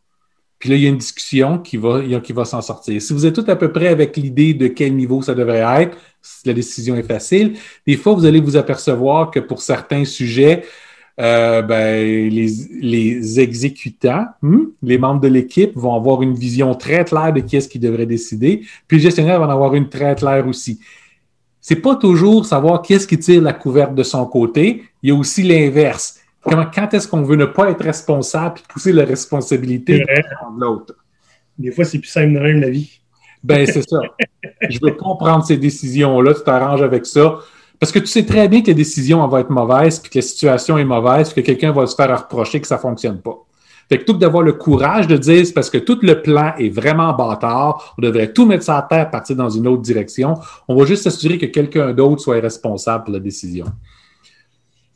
Puis 0.63 0.71
là, 0.71 0.77
il 0.77 0.83
y 0.85 0.87
a 0.87 0.91
une 0.91 0.99
discussion 0.99 1.59
qui 1.59 1.77
va, 1.77 2.01
qui 2.23 2.33
va 2.33 2.45
s'en 2.45 2.63
sortir. 2.63 3.03
Si 3.03 3.13
vous 3.13 3.27
êtes 3.27 3.35
tout 3.35 3.45
à 3.49 3.57
peu 3.57 3.73
près 3.73 3.89
avec 3.89 4.17
l'idée 4.17 4.55
de 4.55 4.69
quel 4.69 4.95
niveau 4.95 5.21
ça 5.21 5.35
devrait 5.35 5.83
être, 5.83 5.99
la 6.47 6.53
décision 6.53 6.95
est 6.95 7.03
facile. 7.03 7.55
Des 7.85 7.97
fois, 7.97 8.15
vous 8.15 8.25
allez 8.27 8.41
vous 8.41 8.57
apercevoir 8.57 9.33
que 9.33 9.41
pour 9.41 9.61
certains 9.61 10.05
sujets, 10.05 10.63
euh, 11.19 11.63
ben, 11.63 12.29
les, 12.31 13.41
exécutants, 13.41 14.27
hmm, 14.41 14.67
les 14.85 14.99
membres 14.99 15.21
de 15.21 15.27
l'équipe 15.27 15.73
vont 15.75 15.97
avoir 15.97 16.23
une 16.23 16.35
vision 16.35 16.77
très 16.77 17.05
claire 17.05 17.33
de 17.33 17.41
qui 17.41 17.57
est-ce 17.57 17.69
qui 17.69 17.81
devrait 17.81 18.07
décider, 18.07 18.63
puis 18.87 18.99
le 18.99 19.03
gestionnaire 19.03 19.41
va 19.41 19.47
en 19.47 19.51
avoir 19.51 19.75
une 19.75 19.89
très 19.89 20.15
claire 20.15 20.47
aussi. 20.47 20.79
C'est 21.61 21.83
pas 21.83 21.97
toujours 21.97 22.47
savoir 22.47 22.83
qui 22.83 22.95
est-ce 22.95 23.09
qui 23.09 23.19
tire 23.19 23.43
la 23.43 23.53
couverte 23.53 23.97
de 23.97 24.05
son 24.05 24.25
côté, 24.27 24.85
il 25.03 25.09
y 25.09 25.13
a 25.13 25.17
aussi 25.17 25.43
l'inverse 25.43 26.21
quand 26.45 26.95
est-ce 26.95 27.09
qu'on 27.09 27.23
veut 27.23 27.37
ne 27.37 27.45
pas 27.45 27.71
être 27.71 27.83
responsable 27.83 28.59
et 28.59 28.73
pousser 28.73 28.93
la 28.93 29.05
responsabilité 29.05 30.01
de 30.01 30.07
l'autre? 30.59 30.95
Des 31.59 31.71
fois, 31.71 31.85
c'est 31.85 31.99
plus 31.99 32.09
simple 32.09 32.35
de 32.35 32.41
même 32.41 32.61
la 32.61 32.71
vie. 32.71 33.01
Ben, 33.45 33.67
c'est 33.67 33.89
ça. 33.89 34.01
Je 34.69 34.79
veux 34.83 34.97
pas 34.97 35.15
prendre 35.17 35.45
ces 35.45 35.57
décisions-là, 35.57 36.35
tu 36.35 36.43
t'arranges 36.45 36.83
avec 36.83 37.07
ça. 37.07 37.39
Parce 37.79 37.91
que 37.91 37.99
tu 37.99 38.07
sais 38.07 38.25
très 38.25 38.49
bien 38.49 38.63
que 38.63 38.69
la 38.69 38.75
décision 38.75 39.27
va 39.27 39.41
être 39.41 39.51
mauvaise, 39.51 39.99
puis 39.99 40.11
que 40.11 40.19
la 40.19 40.23
situation 40.23 40.79
est 40.79 40.85
mauvaise, 40.85 41.33
puis 41.33 41.43
que 41.43 41.47
quelqu'un 41.47 41.73
va 41.73 41.87
se 41.87 41.97
faire 41.97 42.17
reprocher 42.17 42.61
que 42.61 42.67
ça 42.67 42.77
ne 42.77 42.81
fonctionne 42.81 43.21
pas. 43.21 43.37
Fait 43.89 43.99
que 43.99 44.05
tout 44.05 44.13
d'avoir 44.13 44.43
le 44.43 44.53
courage 44.53 45.09
de 45.09 45.17
dire, 45.17 45.45
c'est 45.45 45.53
parce 45.53 45.69
que 45.69 45.79
tout 45.79 45.99
le 46.03 46.23
plan 46.23 46.55
est 46.59 46.71
vraiment 46.71 47.13
bâtard, 47.13 47.95
on 47.99 48.03
devrait 48.03 48.33
tout 48.33 48.47
mettre 48.47 48.65
sa 48.65 48.87
terre, 48.89 49.11
partir 49.11 49.37
dans 49.37 49.51
une 49.51 49.67
autre 49.67 49.83
direction. 49.83 50.35
On 50.69 50.77
va 50.77 50.87
juste 50.87 51.03
s'assurer 51.03 51.39
que 51.39 51.47
quelqu'un 51.47 51.93
d'autre 51.93 52.23
soit 52.23 52.41
responsable 52.41 53.05
pour 53.05 53.15
la 53.15 53.21
décision. 53.21 53.67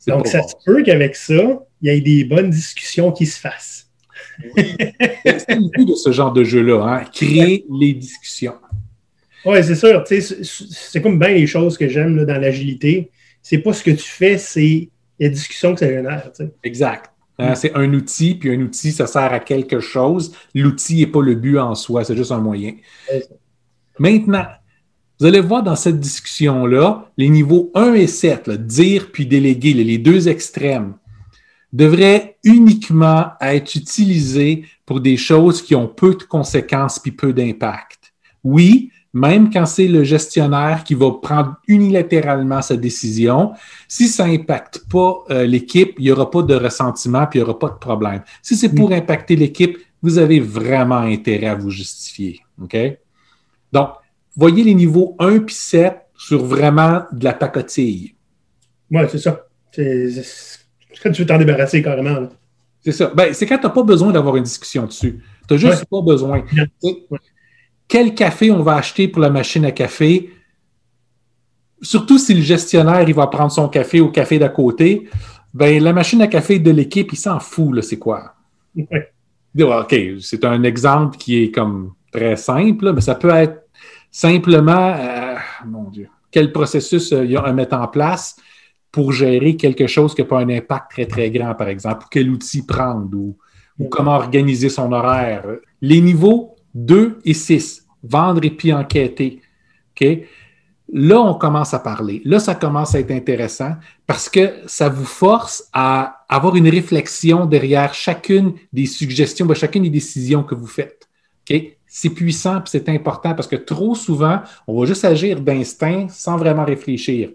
Donc, 0.07 0.27
ça 0.27 0.41
se 0.43 0.53
peut 0.65 0.83
qu'avec 0.83 1.15
ça, 1.15 1.59
il 1.81 1.91
y 1.91 1.95
ait 1.95 2.01
des 2.01 2.23
bonnes 2.23 2.49
discussions 2.49 3.11
qui 3.11 3.25
se 3.25 3.39
fassent. 3.39 3.89
c'est 4.55 5.55
le 5.55 5.69
but 5.71 5.85
de 5.85 5.95
ce 5.95 6.11
genre 6.11 6.31
de 6.31 6.43
jeu-là, 6.43 6.83
hein? 6.83 7.05
créer 7.11 7.65
les 7.79 7.93
discussions. 7.93 8.55
Oui, 9.45 9.63
c'est 9.63 9.75
sûr. 9.75 10.03
C'est 10.07 11.01
comme 11.01 11.19
bien 11.19 11.29
les 11.29 11.47
choses 11.47 11.77
que 11.77 11.87
j'aime 11.87 12.25
dans 12.25 12.37
l'agilité. 12.39 13.11
C'est 13.41 13.59
pas 13.59 13.73
ce 13.73 13.83
que 13.83 13.91
tu 13.91 14.07
fais, 14.07 14.37
c'est 14.37 14.89
les 15.19 15.29
discussions 15.29 15.73
que 15.73 15.79
ça 15.79 15.87
génère. 15.87 16.31
Exact. 16.63 17.11
Hein, 17.39 17.55
c'est 17.55 17.73
un 17.75 17.93
outil, 17.93 18.35
puis 18.35 18.51
un 18.51 18.59
outil, 18.61 18.91
ça 18.91 19.05
sert 19.05 19.31
à 19.31 19.39
quelque 19.39 19.79
chose. 19.79 20.33
L'outil 20.55 20.95
n'est 20.97 21.07
pas 21.07 21.21
le 21.21 21.35
but 21.35 21.59
en 21.59 21.75
soi, 21.75 22.03
c'est 22.03 22.15
juste 22.15 22.31
un 22.31 22.39
moyen. 22.39 22.73
Maintenant, 23.99 24.45
vous 25.19 25.25
allez 25.25 25.39
voir 25.39 25.63
dans 25.63 25.75
cette 25.75 25.99
discussion-là, 25.99 27.09
les 27.17 27.29
niveaux 27.29 27.71
1 27.73 27.93
et 27.93 28.07
7, 28.07 28.49
dire 28.49 29.11
puis 29.11 29.25
déléguer, 29.25 29.73
les 29.73 29.97
deux 29.97 30.27
extrêmes, 30.27 30.93
devraient 31.73 32.37
uniquement 32.43 33.31
être 33.41 33.75
utilisés 33.75 34.65
pour 34.85 35.01
des 35.01 35.17
choses 35.17 35.61
qui 35.61 35.75
ont 35.75 35.87
peu 35.87 36.15
de 36.15 36.23
conséquences 36.23 36.99
puis 36.99 37.11
peu 37.11 37.33
d'impact. 37.33 38.13
Oui, 38.43 38.91
même 39.13 39.49
quand 39.51 39.65
c'est 39.65 39.87
le 39.87 40.03
gestionnaire 40.03 40.83
qui 40.83 40.93
va 40.93 41.11
prendre 41.11 41.55
unilatéralement 41.67 42.61
sa 42.61 42.77
décision, 42.77 43.53
si 43.87 44.07
ça 44.07 44.27
n'impacte 44.27 44.83
pas 44.89 45.23
euh, 45.31 45.45
l'équipe, 45.45 45.95
il 45.97 46.05
n'y 46.05 46.11
aura 46.11 46.29
pas 46.29 46.43
de 46.43 46.55
ressentiment 46.55 47.25
puis 47.25 47.39
il 47.39 47.43
n'y 47.43 47.49
aura 47.49 47.57
pas 47.57 47.69
de 47.69 47.79
problème. 47.79 48.21
Si 48.41 48.55
c'est 48.55 48.73
pour 48.73 48.91
impacter 48.91 49.35
l'équipe, 49.35 49.77
vous 50.01 50.19
avez 50.19 50.39
vraiment 50.39 50.99
intérêt 50.99 51.47
à 51.47 51.55
vous 51.55 51.71
justifier. 51.71 52.41
OK? 52.61 52.77
Donc, 53.73 53.89
voyez 54.37 54.63
les 54.63 54.73
niveaux 54.73 55.15
1 55.19 55.39
puis 55.39 55.55
7 55.55 55.97
sur 56.17 56.45
vraiment 56.45 57.03
de 57.11 57.25
la 57.25 57.33
pacotille. 57.33 58.15
Oui, 58.89 59.01
c'est 59.09 59.17
ça. 59.17 59.47
C'est 59.71 60.09
quand 61.03 61.11
tu 61.11 61.23
veux 61.23 61.27
t'en 61.27 61.37
débarrasser 61.37 61.83
carrément. 61.83 62.29
C'est 62.79 62.93
ça. 62.93 63.11
Ben, 63.13 63.33
c'est 63.33 63.45
quand 63.45 63.57
tu 63.57 63.63
n'as 63.65 63.71
pas 63.71 63.83
besoin 63.83 64.13
d'avoir 64.13 64.37
une 64.37 64.43
discussion 64.43 64.85
dessus. 64.85 65.21
Tu 65.47 65.53
n'as 65.53 65.59
juste 65.59 65.85
pas 65.85 66.01
besoin. 66.01 66.45
Quel 67.87 68.15
café 68.15 68.49
on 68.51 68.63
va 68.63 68.75
acheter 68.75 69.07
pour 69.07 69.21
la 69.21 69.29
machine 69.29 69.65
à 69.65 69.71
café? 69.71 70.29
Surtout 71.81 72.17
si 72.17 72.33
le 72.33 72.41
gestionnaire 72.41 73.07
il 73.07 73.13
va 73.13 73.27
prendre 73.27 73.51
son 73.51 73.67
café 73.69 73.99
au 73.99 74.09
café 74.09 74.39
d'à 74.39 74.49
côté, 74.49 75.09
ben, 75.53 75.83
la 75.83 75.93
machine 75.93 76.21
à 76.21 76.27
café 76.27 76.59
de 76.59 76.71
l'équipe, 76.71 77.11
il 77.11 77.17
s'en 77.17 77.39
fout, 77.39 77.81
c'est 77.81 77.99
quoi? 77.99 78.35
OK, 79.59 79.95
c'est 80.21 80.45
un 80.45 80.63
exemple 80.63 81.17
qui 81.17 81.43
est 81.43 81.51
comme 81.51 81.93
très 82.11 82.35
simple, 82.35 82.93
mais 82.93 83.01
ça 83.01 83.15
peut 83.15 83.29
être 83.29 83.66
Simplement, 84.11 84.95
euh, 84.97 85.35
mon 85.65 85.89
Dieu, 85.89 86.09
quel 86.31 86.51
processus 86.51 87.11
euh, 87.11 87.25
il 87.25 87.31
y 87.31 87.37
a 87.37 87.41
à 87.41 87.53
mettre 87.53 87.75
en 87.75 87.87
place 87.87 88.35
pour 88.91 89.11
gérer 89.11 89.55
quelque 89.55 89.87
chose 89.87 90.15
qui 90.15 90.21
n'a 90.21 90.27
pas 90.27 90.39
un 90.39 90.49
impact 90.49 90.91
très, 90.91 91.05
très 91.05 91.29
grand, 91.29 91.53
par 91.53 91.67
exemple, 91.67 92.05
ou 92.05 92.07
quel 92.09 92.29
outil 92.29 92.65
prendre 92.65 93.15
ou, 93.15 93.37
comment 93.91 94.15
organiser 94.15 94.69
son 94.69 94.91
horaire. 94.91 95.45
Les 95.81 96.01
niveaux 96.01 96.55
2 96.73 97.19
et 97.25 97.33
6, 97.33 97.85
vendre 98.03 98.43
et 98.43 98.49
puis 98.49 98.73
enquêter. 98.73 99.41
OK? 99.91 100.07
Là, 100.93 101.19
on 101.19 101.33
commence 101.35 101.73
à 101.73 101.79
parler. 101.79 102.21
Là, 102.23 102.39
ça 102.39 102.55
commence 102.55 102.95
à 102.95 102.99
être 102.99 103.11
intéressant 103.11 103.73
parce 104.07 104.29
que 104.29 104.53
ça 104.65 104.89
vous 104.89 105.05
force 105.05 105.69
à 105.73 106.23
avoir 106.29 106.55
une 106.55 106.69
réflexion 106.69 107.45
derrière 107.45 107.93
chacune 107.93 108.53
des 108.71 108.85
suggestions, 108.85 109.45
ben, 109.45 109.53
chacune 109.53 109.83
des 109.83 109.89
décisions 109.89 110.43
que 110.43 110.55
vous 110.55 110.65
faites. 110.67 111.07
OK? 111.49 111.76
C'est 111.87 112.09
puissant 112.09 112.59
et 112.59 112.63
c'est 112.65 112.89
important 112.89 113.33
parce 113.33 113.47
que 113.47 113.55
trop 113.55 113.95
souvent, 113.95 114.41
on 114.67 114.79
va 114.79 114.85
juste 114.85 115.05
agir 115.05 115.39
d'instinct 115.39 116.07
sans 116.09 116.37
vraiment 116.37 116.65
réfléchir. 116.65 117.29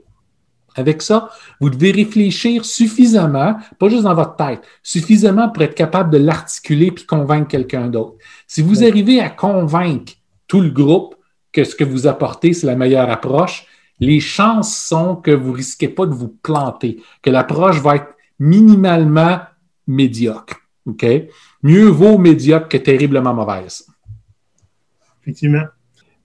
Avec 0.74 1.02
ça, 1.02 1.30
vous 1.60 1.68
devez 1.68 1.90
réfléchir 1.90 2.64
suffisamment, 2.64 3.56
pas 3.78 3.88
juste 3.88 4.04
dans 4.04 4.14
votre 4.14 4.36
tête, 4.36 4.62
suffisamment 4.82 5.50
pour 5.50 5.62
être 5.62 5.74
capable 5.74 6.10
de 6.10 6.18
l'articuler 6.18 6.90
puis 6.90 7.04
convaincre 7.04 7.48
quelqu'un 7.48 7.88
d'autre. 7.88 8.16
Si 8.46 8.62
vous 8.62 8.82
arrivez 8.82 9.20
à 9.20 9.28
convaincre 9.28 10.14
tout 10.46 10.60
le 10.60 10.70
groupe 10.70 11.16
que 11.52 11.64
ce 11.64 11.74
que 11.74 11.84
vous 11.84 12.06
apportez, 12.06 12.54
c'est 12.54 12.66
la 12.66 12.76
meilleure 12.76 13.10
approche, 13.10 13.66
les 14.00 14.20
chances 14.20 14.74
sont 14.74 15.16
que 15.16 15.30
vous 15.30 15.52
risquez 15.52 15.88
pas 15.88 16.06
de 16.06 16.14
vous 16.14 16.28
planter, 16.42 17.02
que 17.22 17.30
l'approche 17.30 17.80
va 17.80 17.96
être 17.96 18.14
minimalement 18.38 19.40
médiocre. 19.86 20.56
OK? 20.86 21.06
Mieux 21.62 21.86
vaut 21.86 22.18
médiocre 22.18 22.68
que 22.68 22.78
terriblement 22.78 23.34
mauvaise. 23.34 23.86
Effectivement. 25.22 25.64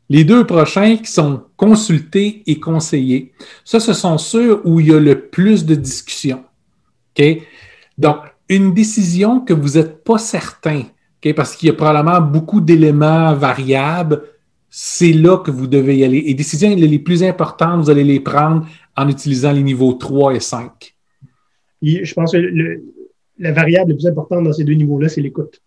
Les 0.09 0.23
deux 0.23 0.45
prochains 0.45 0.97
qui 0.97 1.11
sont 1.11 1.43
consultés 1.57 2.43
et 2.47 2.59
conseillés, 2.59 3.33
ça, 3.65 3.79
ce 3.79 3.93
sont 3.93 4.17
ceux 4.17 4.61
où 4.65 4.79
il 4.79 4.87
y 4.87 4.93
a 4.93 4.99
le 4.99 5.19
plus 5.19 5.65
de 5.65 5.75
discussions. 5.75 6.43
OK? 7.17 7.25
Donc, 7.97 8.17
une 8.47 8.73
décision 8.73 9.41
que 9.41 9.53
vous 9.53 9.77
n'êtes 9.77 10.03
pas 10.03 10.17
certain, 10.17 10.83
OK? 11.23 11.33
parce 11.35 11.55
qu'il 11.55 11.67
y 11.67 11.69
a 11.69 11.73
probablement 11.73 12.21
beaucoup 12.21 12.61
d'éléments 12.61 13.33
variables, 13.33 14.23
c'est 14.69 15.13
là 15.13 15.37
que 15.37 15.51
vous 15.51 15.67
devez 15.67 15.97
y 15.97 16.03
aller. 16.03 16.19
Et 16.19 16.27
les 16.27 16.33
décisions 16.33 16.73
les 16.73 16.99
plus 16.99 17.23
importantes, 17.23 17.83
vous 17.83 17.89
allez 17.89 18.03
les 18.03 18.19
prendre 18.19 18.65
en 18.95 19.09
utilisant 19.09 19.51
les 19.51 19.63
niveaux 19.63 19.93
3 19.93 20.35
et 20.35 20.39
5. 20.39 20.95
je 21.81 22.13
pense 22.13 22.31
que 22.31 22.81
la 23.39 23.51
variable 23.51 23.91
la 23.91 23.95
plus 23.95 24.07
importante 24.07 24.43
dans 24.43 24.53
ces 24.53 24.63
deux 24.63 24.73
niveaux-là, 24.73 25.09
c'est 25.09 25.21
l'écoute. 25.21 25.61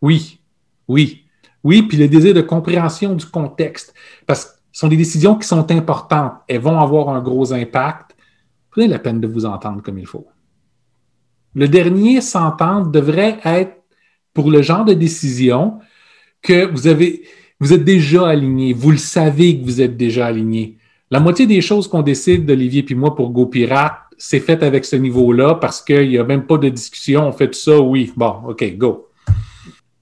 Oui, 0.00 0.40
oui. 0.88 1.21
Oui, 1.64 1.82
puis 1.82 1.96
le 1.96 2.08
désir 2.08 2.34
de 2.34 2.40
compréhension 2.40 3.14
du 3.14 3.26
contexte. 3.26 3.94
Parce 4.26 4.44
que 4.44 4.50
ce 4.72 4.80
sont 4.80 4.88
des 4.88 4.96
décisions 4.96 5.36
qui 5.36 5.46
sont 5.46 5.70
importantes. 5.70 6.34
Elles 6.48 6.60
vont 6.60 6.80
avoir 6.80 7.08
un 7.10 7.20
gros 7.20 7.52
impact. 7.52 8.16
Prenez 8.70 8.88
la 8.88 8.98
peine 8.98 9.20
de 9.20 9.26
vous 9.26 9.44
entendre 9.44 9.82
comme 9.82 9.98
il 9.98 10.06
faut. 10.06 10.26
Le 11.54 11.68
dernier 11.68 12.20
s'entendre 12.20 12.90
devrait 12.90 13.38
être 13.44 13.76
pour 14.32 14.50
le 14.50 14.62
genre 14.62 14.84
de 14.84 14.94
décision 14.94 15.78
que 16.40 16.66
vous 16.72 16.86
avez, 16.86 17.22
vous 17.60 17.72
êtes 17.72 17.84
déjà 17.84 18.26
aligné. 18.26 18.72
Vous 18.72 18.90
le 18.90 18.96
savez 18.96 19.58
que 19.58 19.64
vous 19.64 19.80
êtes 19.80 19.96
déjà 19.96 20.26
aligné. 20.26 20.78
La 21.10 21.20
moitié 21.20 21.46
des 21.46 21.60
choses 21.60 21.86
qu'on 21.88 22.00
décide, 22.00 22.46
d'Olivier 22.46 22.84
et 22.88 22.94
moi, 22.94 23.14
pour 23.14 23.30
GoPirate, 23.30 23.98
c'est 24.16 24.40
fait 24.40 24.62
avec 24.62 24.86
ce 24.86 24.96
niveau-là 24.96 25.56
parce 25.56 25.82
qu'il 25.82 26.08
n'y 26.08 26.16
a 26.16 26.24
même 26.24 26.46
pas 26.46 26.56
de 26.56 26.70
discussion. 26.70 27.28
On 27.28 27.32
fait 27.32 27.54
ça, 27.54 27.78
oui. 27.78 28.10
Bon, 28.16 28.36
OK, 28.48 28.64
go. 28.78 29.08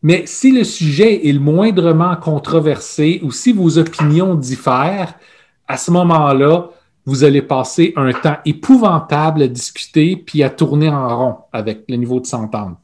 Mais 0.03 0.23
si 0.27 0.51
le 0.53 0.65
sujet 0.65 1.29
est 1.29 1.33
le 1.33 1.41
moindrement 1.41 2.17
controversé 2.17 3.21
ou 3.23 3.31
si 3.31 3.53
vos 3.53 3.79
opinions 3.79 4.35
diffèrent, 4.35 5.15
à 5.69 5.77
ce 5.77 5.91
moment-là, 5.91 6.71
vous 7.05 7.25
allez 7.25 7.43
passer 7.43 7.93
un 7.97 8.13
temps 8.13 8.39
épouvantable 8.45 9.43
à 9.43 9.49
discuter 9.49 10.17
puis 10.17 10.43
à 10.43 10.51
tourner 10.51 10.89
en 10.89 11.17
rond 11.17 11.37
avec 11.53 11.85
le 11.89 11.97
niveau 11.97 12.21
de 12.21 12.27
s'entendre. 12.27 12.79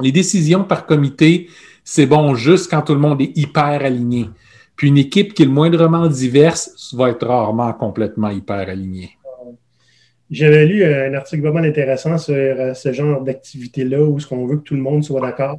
Les 0.00 0.12
décisions 0.12 0.64
par 0.64 0.86
comité, 0.86 1.48
c'est 1.84 2.06
bon 2.06 2.34
juste 2.34 2.70
quand 2.70 2.82
tout 2.82 2.94
le 2.94 3.00
monde 3.00 3.20
est 3.20 3.36
hyper 3.36 3.84
aligné. 3.84 4.28
Puis 4.76 4.88
une 4.88 4.98
équipe 4.98 5.34
qui 5.34 5.42
est 5.42 5.46
le 5.46 5.52
moindrement 5.52 6.06
diverse 6.06 6.94
va 6.94 7.10
être 7.10 7.26
rarement 7.26 7.72
complètement 7.72 8.30
hyper 8.30 8.68
alignée. 8.68 9.10
J'avais 10.30 10.64
lu 10.64 10.82
un 10.82 11.12
article 11.12 11.42
vraiment 11.42 11.66
intéressant 11.66 12.16
sur 12.16 12.34
euh, 12.34 12.72
ce 12.72 12.92
genre 12.92 13.22
d'activité-là 13.22 14.02
où 14.02 14.18
ce 14.18 14.26
qu'on 14.26 14.46
veut 14.46 14.56
que 14.56 14.62
tout 14.62 14.74
le 14.74 14.80
monde 14.80 15.04
soit 15.04 15.20
d'accord. 15.20 15.58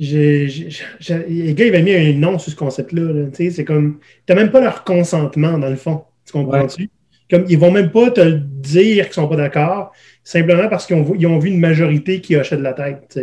Les 0.00 1.54
gars, 1.54 1.66
ils 1.66 1.68
avaient 1.68 1.82
mis 1.82 1.92
un 1.94 2.12
nom 2.14 2.38
sur 2.38 2.50
ce 2.50 2.56
concept-là. 2.56 3.26
c'est 3.34 3.64
comme. 3.64 3.98
Tu 4.26 4.32
n'as 4.32 4.40
même 4.40 4.50
pas 4.50 4.60
leur 4.60 4.82
consentement, 4.82 5.58
dans 5.58 5.68
le 5.68 5.76
fond. 5.76 6.04
Tu 6.24 6.32
comprends-tu? 6.32 6.90
Comme, 7.30 7.44
ils 7.48 7.58
vont 7.58 7.70
même 7.70 7.92
pas 7.92 8.10
te 8.10 8.28
dire 8.28 9.04
qu'ils 9.04 9.14
sont 9.14 9.28
pas 9.28 9.36
d'accord, 9.36 9.92
simplement 10.24 10.68
parce 10.68 10.86
qu'ils 10.86 11.26
ont, 11.26 11.38
vu 11.38 11.48
une 11.48 11.60
majorité 11.60 12.20
qui 12.20 12.34
hochait 12.34 12.56
de 12.56 12.62
la 12.62 12.72
tête. 12.72 13.20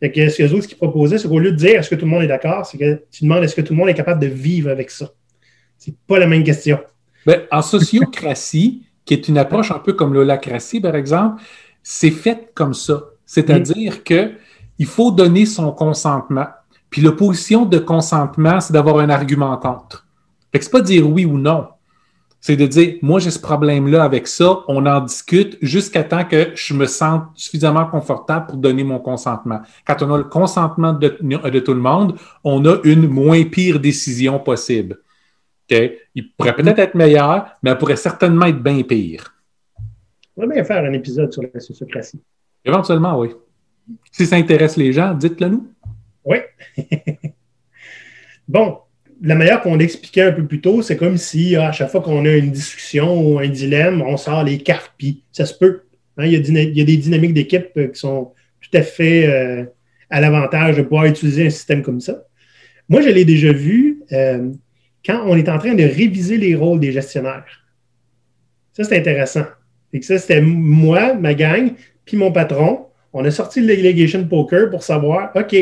Fait 0.00 0.10
que 0.10 0.28
ce 0.28 0.66
qu'ils 0.66 0.76
proposaient, 0.76 1.18
c'est 1.18 1.28
qu'au 1.28 1.38
lieu 1.38 1.52
de 1.52 1.56
dire 1.56 1.78
est-ce 1.78 1.90
que 1.90 1.94
tout 1.94 2.06
le 2.06 2.10
monde 2.10 2.22
est 2.22 2.28
d'accord, 2.28 2.66
c'est 2.66 2.76
que 2.76 3.02
tu 3.10 3.24
demandes 3.24 3.44
est-ce 3.44 3.54
que 3.54 3.60
tout 3.60 3.72
le 3.72 3.78
monde 3.78 3.88
est 3.88 3.94
capable 3.94 4.20
de 4.20 4.26
vivre 4.26 4.70
avec 4.70 4.90
ça? 4.90 5.12
C'est 5.78 5.94
pas 6.06 6.18
la 6.18 6.26
même 6.26 6.42
question. 6.42 6.80
Ben, 7.24 7.42
en 7.50 7.62
sociocratie, 7.62 8.82
qui 9.04 9.14
est 9.14 9.28
une 9.28 9.38
approche 9.38 9.70
un 9.70 9.78
peu 9.78 9.92
comme 9.92 10.12
l'holacratie, 10.12 10.80
par 10.80 10.96
exemple, 10.96 11.42
c'est 11.82 12.10
fait 12.10 12.50
comme 12.54 12.74
ça. 12.74 13.04
C'est-à-dire 13.24 14.02
que 14.02 14.32
il 14.78 14.86
faut 14.86 15.10
donner 15.10 15.46
son 15.46 15.72
consentement. 15.72 16.46
Puis 16.90 17.02
l'opposition 17.02 17.64
de 17.64 17.78
consentement, 17.78 18.60
c'est 18.60 18.72
d'avoir 18.72 18.98
un 18.98 19.10
argument 19.10 19.56
contre. 19.56 20.06
Fait 20.52 20.58
que 20.58 20.64
c'est 20.64 20.70
pas 20.70 20.80
dire 20.80 21.08
oui 21.08 21.24
ou 21.24 21.38
non. 21.38 21.68
C'est 22.40 22.56
de 22.56 22.66
dire, 22.66 22.94
moi, 23.02 23.18
j'ai 23.18 23.32
ce 23.32 23.40
problème-là 23.40 24.04
avec 24.04 24.28
ça, 24.28 24.60
on 24.68 24.86
en 24.86 25.00
discute 25.00 25.58
jusqu'à 25.62 26.04
temps 26.04 26.24
que 26.24 26.52
je 26.54 26.74
me 26.74 26.86
sente 26.86 27.24
suffisamment 27.34 27.86
confortable 27.86 28.46
pour 28.46 28.56
donner 28.58 28.84
mon 28.84 29.00
consentement. 29.00 29.62
Quand 29.84 30.00
on 30.02 30.14
a 30.14 30.18
le 30.18 30.24
consentement 30.24 30.92
de, 30.92 31.08
tout 31.58 31.74
le 31.74 31.80
monde, 31.80 32.16
on 32.44 32.64
a 32.66 32.76
une 32.84 33.08
moins 33.08 33.42
pire 33.44 33.80
décision 33.80 34.38
possible. 34.38 34.98
Il 35.68 36.32
pourrait 36.36 36.54
peut-être 36.54 36.78
être 36.78 36.94
meilleur, 36.94 37.46
mais 37.62 37.70
elle 37.70 37.78
pourrait 37.78 37.96
certainement 37.96 38.46
être 38.46 38.62
bien 38.62 38.82
pire. 38.82 39.34
On 40.36 40.42
va 40.42 40.54
bien 40.54 40.62
faire 40.62 40.84
un 40.84 40.92
épisode 40.92 41.32
sur 41.32 41.42
la 41.52 41.58
sociocratie. 41.58 42.22
Éventuellement, 42.64 43.18
oui. 43.18 43.30
Si 44.12 44.26
ça 44.26 44.36
intéresse 44.36 44.76
les 44.76 44.92
gens, 44.92 45.14
dites-le 45.14 45.48
nous. 45.48 45.68
Oui. 46.24 46.38
bon, 48.48 48.78
la 49.22 49.34
manière 49.34 49.62
qu'on 49.62 49.76
l'expliquait 49.76 50.22
un 50.22 50.32
peu 50.32 50.46
plus 50.46 50.60
tôt, 50.60 50.82
c'est 50.82 50.96
comme 50.96 51.16
si 51.16 51.56
à 51.56 51.72
chaque 51.72 51.90
fois 51.90 52.00
qu'on 52.00 52.24
a 52.24 52.32
une 52.32 52.50
discussion 52.50 53.20
ou 53.20 53.38
un 53.38 53.48
dilemme, 53.48 54.02
on 54.02 54.16
sort 54.16 54.44
les 54.44 54.58
cartes, 54.58 54.92
ça 55.32 55.46
se 55.46 55.54
peut. 55.54 55.82
Hein, 56.18 56.26
il, 56.26 56.32
y 56.32 56.80
a 56.80 56.84
des 56.84 56.96
dynamiques 56.96 57.34
d'équipe 57.34 57.70
euh, 57.76 57.88
qui 57.88 58.00
sont 58.00 58.32
tout 58.60 58.76
à 58.76 58.82
fait 58.82 59.26
euh, 59.26 59.64
à 60.10 60.20
l'avantage 60.20 60.76
de 60.76 60.82
pouvoir 60.82 61.04
utiliser 61.04 61.46
un 61.46 61.50
système 61.50 61.82
comme 61.82 62.00
ça. 62.00 62.22
Moi, 62.88 63.02
je 63.02 63.08
l'ai 63.08 63.24
déjà 63.24 63.52
vu 63.52 64.02
euh, 64.12 64.50
quand 65.04 65.22
on 65.26 65.36
est 65.36 65.48
en 65.48 65.58
train 65.58 65.74
de 65.74 65.84
réviser 65.84 66.36
les 66.38 66.54
rôles 66.54 66.80
des 66.80 66.92
gestionnaires. 66.92 67.64
Ça, 68.72 68.84
c'est 68.84 68.98
intéressant. 68.98 69.44
Et 69.92 70.02
ça, 70.02 70.18
c'était 70.18 70.40
moi, 70.40 71.14
ma 71.14 71.34
gang, 71.34 71.72
puis 72.04 72.16
mon 72.16 72.32
patron. 72.32 72.86
On 73.18 73.24
a 73.24 73.30
sorti 73.30 73.62
le 73.62 73.74
Delegation 73.74 74.26
Poker 74.28 74.68
pour 74.68 74.82
savoir, 74.82 75.30
OK, 75.34 75.56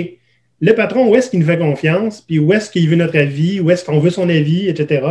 le 0.61 0.73
patron, 0.75 1.09
où 1.09 1.15
est-ce 1.15 1.31
qu'il 1.31 1.39
nous 1.39 1.47
fait 1.47 1.59
confiance, 1.59 2.21
puis 2.21 2.41
où 2.41 2.53
est-ce 2.53 2.69
qu'il 2.69 2.89
veut 2.89 2.97
notre 2.97 3.17
avis, 3.17 3.61
où 3.61 3.71
est-ce 3.71 3.85
qu'on 3.85 4.01
veut 4.01 4.11
son 4.11 4.29
avis, 4.29 4.69
etc. 4.69 5.07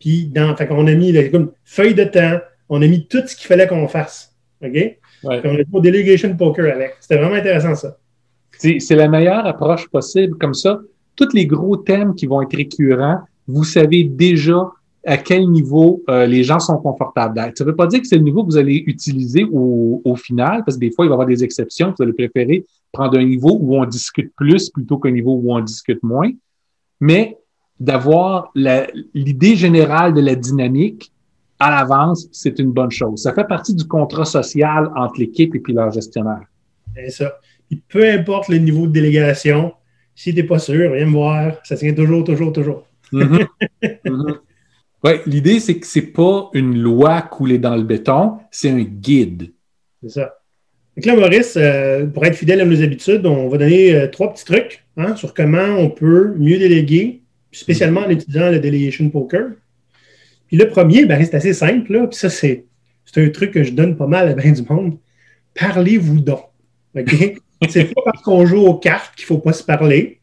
Puis, 0.00 0.24
dans, 0.26 0.56
fait 0.56 0.66
on 0.70 0.86
a 0.86 0.94
mis 0.94 1.12
comme 1.30 1.52
feuille 1.64 1.94
de 1.94 2.04
temps, 2.04 2.38
on 2.70 2.80
a 2.80 2.86
mis 2.86 3.06
tout 3.06 3.22
ce 3.26 3.36
qu'il 3.36 3.46
fallait 3.46 3.66
qu'on 3.66 3.86
fasse. 3.86 4.34
OK? 4.64 4.96
on 5.24 5.30
a 5.30 5.40
fait 5.42 5.66
Delegation 5.82 6.34
Poker 6.34 6.72
avec. 6.74 6.94
C'était 7.00 7.18
vraiment 7.18 7.36
intéressant, 7.36 7.74
ça. 7.74 7.98
C'est 8.58 8.96
la 8.96 9.08
meilleure 9.08 9.44
approche 9.44 9.86
possible. 9.88 10.38
Comme 10.38 10.54
ça, 10.54 10.80
tous 11.16 11.34
les 11.34 11.46
gros 11.46 11.76
thèmes 11.76 12.14
qui 12.14 12.24
vont 12.24 12.40
être 12.40 12.56
récurrents, 12.56 13.20
vous 13.46 13.64
savez 13.64 14.04
déjà 14.04 14.70
à 15.06 15.16
quel 15.16 15.50
niveau 15.50 16.02
euh, 16.08 16.26
les 16.26 16.44
gens 16.44 16.58
sont 16.58 16.78
confortables 16.78 17.34
d'être. 17.34 17.58
Ça 17.58 17.64
ne 17.64 17.70
veut 17.70 17.76
pas 17.76 17.86
dire 17.86 18.00
que 18.00 18.06
c'est 18.06 18.16
le 18.16 18.22
niveau 18.22 18.42
que 18.44 18.50
vous 18.50 18.56
allez 18.56 18.82
utiliser 18.86 19.44
au, 19.52 20.00
au, 20.04 20.16
final, 20.16 20.62
parce 20.64 20.76
que 20.76 20.80
des 20.80 20.90
fois, 20.90 21.04
il 21.04 21.08
va 21.08 21.12
y 21.12 21.16
avoir 21.16 21.28
des 21.28 21.44
exceptions. 21.44 21.92
Vous 21.96 22.02
allez 22.02 22.12
préférer 22.12 22.64
prendre 22.92 23.18
un 23.18 23.24
niveau 23.24 23.58
où 23.60 23.76
on 23.76 23.84
discute 23.84 24.32
plus 24.36 24.70
plutôt 24.70 24.98
qu'un 24.98 25.10
niveau 25.10 25.34
où 25.34 25.52
on 25.52 25.60
discute 25.60 26.02
moins. 26.02 26.30
Mais 27.00 27.36
d'avoir 27.78 28.52
l'idée 28.54 29.56
générale 29.56 30.14
de 30.14 30.20
la 30.20 30.36
dynamique 30.36 31.12
à 31.58 31.70
l'avance, 31.70 32.28
c'est 32.32 32.58
une 32.58 32.72
bonne 32.72 32.90
chose. 32.90 33.22
Ça 33.22 33.32
fait 33.32 33.46
partie 33.46 33.74
du 33.74 33.84
contrat 33.84 34.24
social 34.24 34.90
entre 34.96 35.20
l'équipe 35.20 35.54
et 35.54 35.58
puis 35.58 35.72
leur 35.72 35.90
gestionnaire. 35.90 36.46
C'est 36.94 37.10
ça. 37.10 37.38
peu 37.88 38.08
importe 38.08 38.48
le 38.48 38.58
niveau 38.58 38.86
de 38.86 38.92
délégation, 38.92 39.72
si 40.14 40.30
tu 40.32 40.40
n'es 40.40 40.46
pas 40.46 40.58
sûr, 40.58 40.92
viens 40.92 41.06
me 41.06 41.12
voir. 41.12 41.54
Ça 41.64 41.76
tient 41.76 41.92
toujours, 41.92 42.24
toujours, 42.24 42.52
toujours. 42.52 42.86
Mm-hmm. 43.12 43.46
Mm-hmm. 43.82 44.38
Ouais, 45.04 45.20
l'idée, 45.26 45.60
c'est 45.60 45.78
que 45.78 45.86
c'est 45.86 46.00
pas 46.00 46.48
une 46.54 46.78
loi 46.78 47.20
coulée 47.20 47.58
dans 47.58 47.76
le 47.76 47.82
béton, 47.82 48.38
c'est 48.50 48.70
un 48.70 48.80
guide. 48.80 49.52
C'est 50.02 50.08
ça. 50.08 50.38
Donc 50.96 51.04
là, 51.04 51.14
Maurice, 51.14 51.54
euh, 51.58 52.06
pour 52.06 52.24
être 52.24 52.36
fidèle 52.36 52.62
à 52.62 52.64
nos 52.64 52.82
habitudes, 52.82 53.26
on 53.26 53.48
va 53.48 53.58
donner 53.58 53.94
euh, 53.94 54.06
trois 54.06 54.32
petits 54.32 54.46
trucs 54.46 54.84
hein, 54.96 55.14
sur 55.14 55.34
comment 55.34 55.76
on 55.76 55.90
peut 55.90 56.34
mieux 56.38 56.56
déléguer, 56.56 57.20
spécialement 57.52 58.00
en 58.00 58.10
utilisant 58.10 58.50
le 58.50 58.60
Delegation 58.60 59.10
Poker. 59.10 59.50
Puis 60.46 60.56
le 60.56 60.68
premier, 60.68 61.04
ben, 61.04 61.22
c'est 61.22 61.34
assez 61.34 61.52
simple, 61.52 61.92
là, 61.92 62.06
puis 62.06 62.16
ça, 62.16 62.30
c'est, 62.30 62.64
un 63.16 63.28
truc 63.28 63.50
que 63.50 63.62
je 63.62 63.72
donne 63.72 63.96
pas 63.96 64.06
mal 64.06 64.28
à 64.28 64.32
bien 64.32 64.52
du 64.52 64.62
monde. 64.62 64.96
Parlez-vous 65.54 66.20
donc. 66.20 66.44
OK? 66.96 67.34
c'est 67.68 67.94
pas 67.94 68.02
parce 68.06 68.22
qu'on 68.22 68.46
joue 68.46 68.64
aux 68.64 68.78
cartes 68.78 69.14
qu'il 69.16 69.24
ne 69.24 69.26
faut 69.26 69.38
pas 69.38 69.52
se 69.52 69.62
parler. 69.62 70.20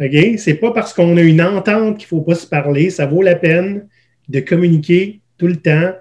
OK? 0.00 0.38
C'est 0.38 0.54
pas 0.54 0.72
parce 0.72 0.92
qu'on 0.92 1.16
a 1.16 1.22
une 1.22 1.40
entente 1.40 1.98
qu'il 1.98 2.06
ne 2.06 2.08
faut 2.08 2.20
pas 2.22 2.34
se 2.34 2.46
parler. 2.46 2.90
Ça 2.90 3.06
vaut 3.06 3.22
la 3.22 3.36
peine 3.36 3.86
de 4.28 4.40
communiquer 4.40 5.20
tout 5.38 5.46
le 5.46 5.56
temps, 5.56 5.92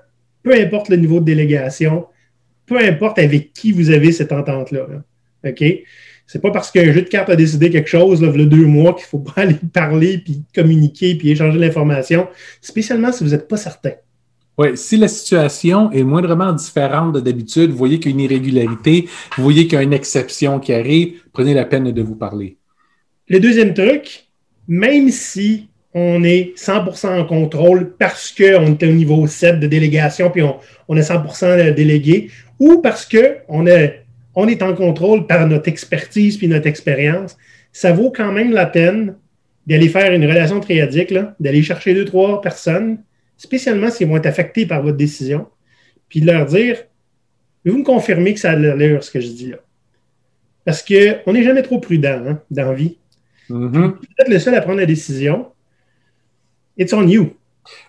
peu 0.44 0.54
importe 0.54 0.90
le 0.90 0.98
niveau 0.98 1.20
de 1.20 1.26
délégation, 1.26 2.08
peu 2.66 2.78
importe 2.78 3.20
avec 3.20 3.54
qui 3.54 3.72
vous 3.72 3.90
avez 3.90 4.12
cette 4.12 4.32
entente-là. 4.32 4.88
OK? 5.46 5.64
C'est 6.26 6.42
pas 6.42 6.52
parce 6.52 6.72
qu'un 6.72 6.92
jeu 6.92 7.02
de 7.02 7.08
cartes 7.08 7.30
a 7.30 7.38
décidé 7.38 7.70
quelque 7.70 7.88
chose, 7.88 8.22
là, 8.22 8.30
il 8.34 8.42
y 8.42 8.44
a 8.44 8.46
deux 8.48 8.66
mois, 8.66 8.94
qu'il 8.94 9.04
ne 9.04 9.08
faut 9.08 9.20
pas 9.36 9.42
aller 9.42 9.56
parler, 9.74 10.18
puis 10.18 10.44
communiquer, 10.54 11.16
puis 11.16 11.32
échanger 11.32 11.58
l'information, 11.58 12.28
spécialement 12.62 13.12
si 13.12 13.24
vous 13.24 13.32
n'êtes 13.32 13.48
pas 13.48 13.58
certain. 13.58 13.92
Oui, 14.58 14.76
si 14.76 14.98
la 14.98 15.08
situation 15.08 15.92
est 15.92 16.04
moindrement 16.04 16.52
différente 16.52 17.14
de 17.14 17.20
d'habitude, 17.20 17.70
vous 17.70 17.78
voyez 17.78 18.00
qu'il 18.00 18.12
y 18.12 18.14
a 18.14 18.16
une 18.16 18.22
irrégularité, 18.22 19.08
vous 19.38 19.44
voyez 19.44 19.68
qu'il 19.68 19.74
y 19.74 19.78
a 19.78 19.84
une 19.84 19.94
exception 19.94 20.60
qui 20.60 20.74
arrive, 20.74 21.22
prenez 21.32 21.54
la 21.54 21.64
peine 21.64 21.92
de 21.92 22.02
vous 22.02 22.16
parler. 22.16 22.58
Le 23.30 23.40
deuxième 23.40 23.74
truc, 23.74 24.28
même 24.68 25.10
si 25.10 25.70
on 26.00 26.24
est 26.24 26.54
100% 26.56 27.22
en 27.22 27.26
contrôle 27.26 27.96
parce 27.98 28.32
qu'on 28.32 28.78
est 28.78 28.84
au 28.84 28.92
niveau 28.92 29.26
7 29.26 29.60
de 29.60 29.66
délégation, 29.66 30.30
puis 30.30 30.44
on, 30.44 30.58
on 30.88 30.96
est 30.96 31.10
100% 31.10 31.74
délégué, 31.74 32.30
ou 32.60 32.82
parce 32.82 33.08
qu'on 33.08 33.66
est, 33.66 34.04
on 34.36 34.48
est 34.48 34.62
en 34.62 34.76
contrôle 34.76 35.26
par 35.26 35.48
notre 35.48 35.68
expertise 35.68 36.38
puis 36.38 36.48
notre 36.48 36.68
expérience, 36.68 37.36
ça 37.72 37.94
vaut 37.94 38.12
quand 38.12 38.32
même 38.32 38.52
la 38.52 38.68
peine 38.68 39.16
d'aller 39.66 39.90
faire 39.90 40.14
une 40.14 40.26
relation 40.26 40.60
triadique, 40.60 41.14
d'aller 41.40 41.64
chercher 41.64 41.96
deux, 41.96 42.06
trois 42.06 42.42
personnes, 42.42 43.00
spécialement 43.36 43.90
s'ils 43.90 44.08
vont 44.08 44.18
être 44.18 44.28
affectés 44.28 44.68
par 44.68 44.84
votre 44.84 44.98
décision, 44.98 45.48
puis 46.10 46.22
de 46.22 46.28
leur 46.28 46.46
dire 46.46 46.78
vous 47.66 47.80
me 47.80 47.84
confirmer 47.84 48.36
que 48.36 48.40
ça 48.40 48.52
a 48.52 48.56
l'air 48.56 49.04
ce 49.04 49.12
que 49.12 49.20
je 49.20 49.28
dis 49.28 49.50
là. 49.50 49.58
Parce 50.64 50.84
qu'on 50.84 51.34
n'est 51.34 51.44
jamais 51.44 51.64
trop 51.64 51.80
prudent 51.80 52.22
hein, 52.28 52.42
dans 52.52 52.70
la 52.70 52.74
vie. 52.74 52.98
Mm-hmm. 53.50 53.72
Vous 53.72 54.06
êtes 54.20 54.30
le 54.30 54.40
seul 54.40 54.56
à 54.56 54.62
prendre 54.62 54.80
la 54.80 54.86
décision. 54.86 55.48
It's 56.78 56.94
on 56.94 57.08
you. 57.08 57.32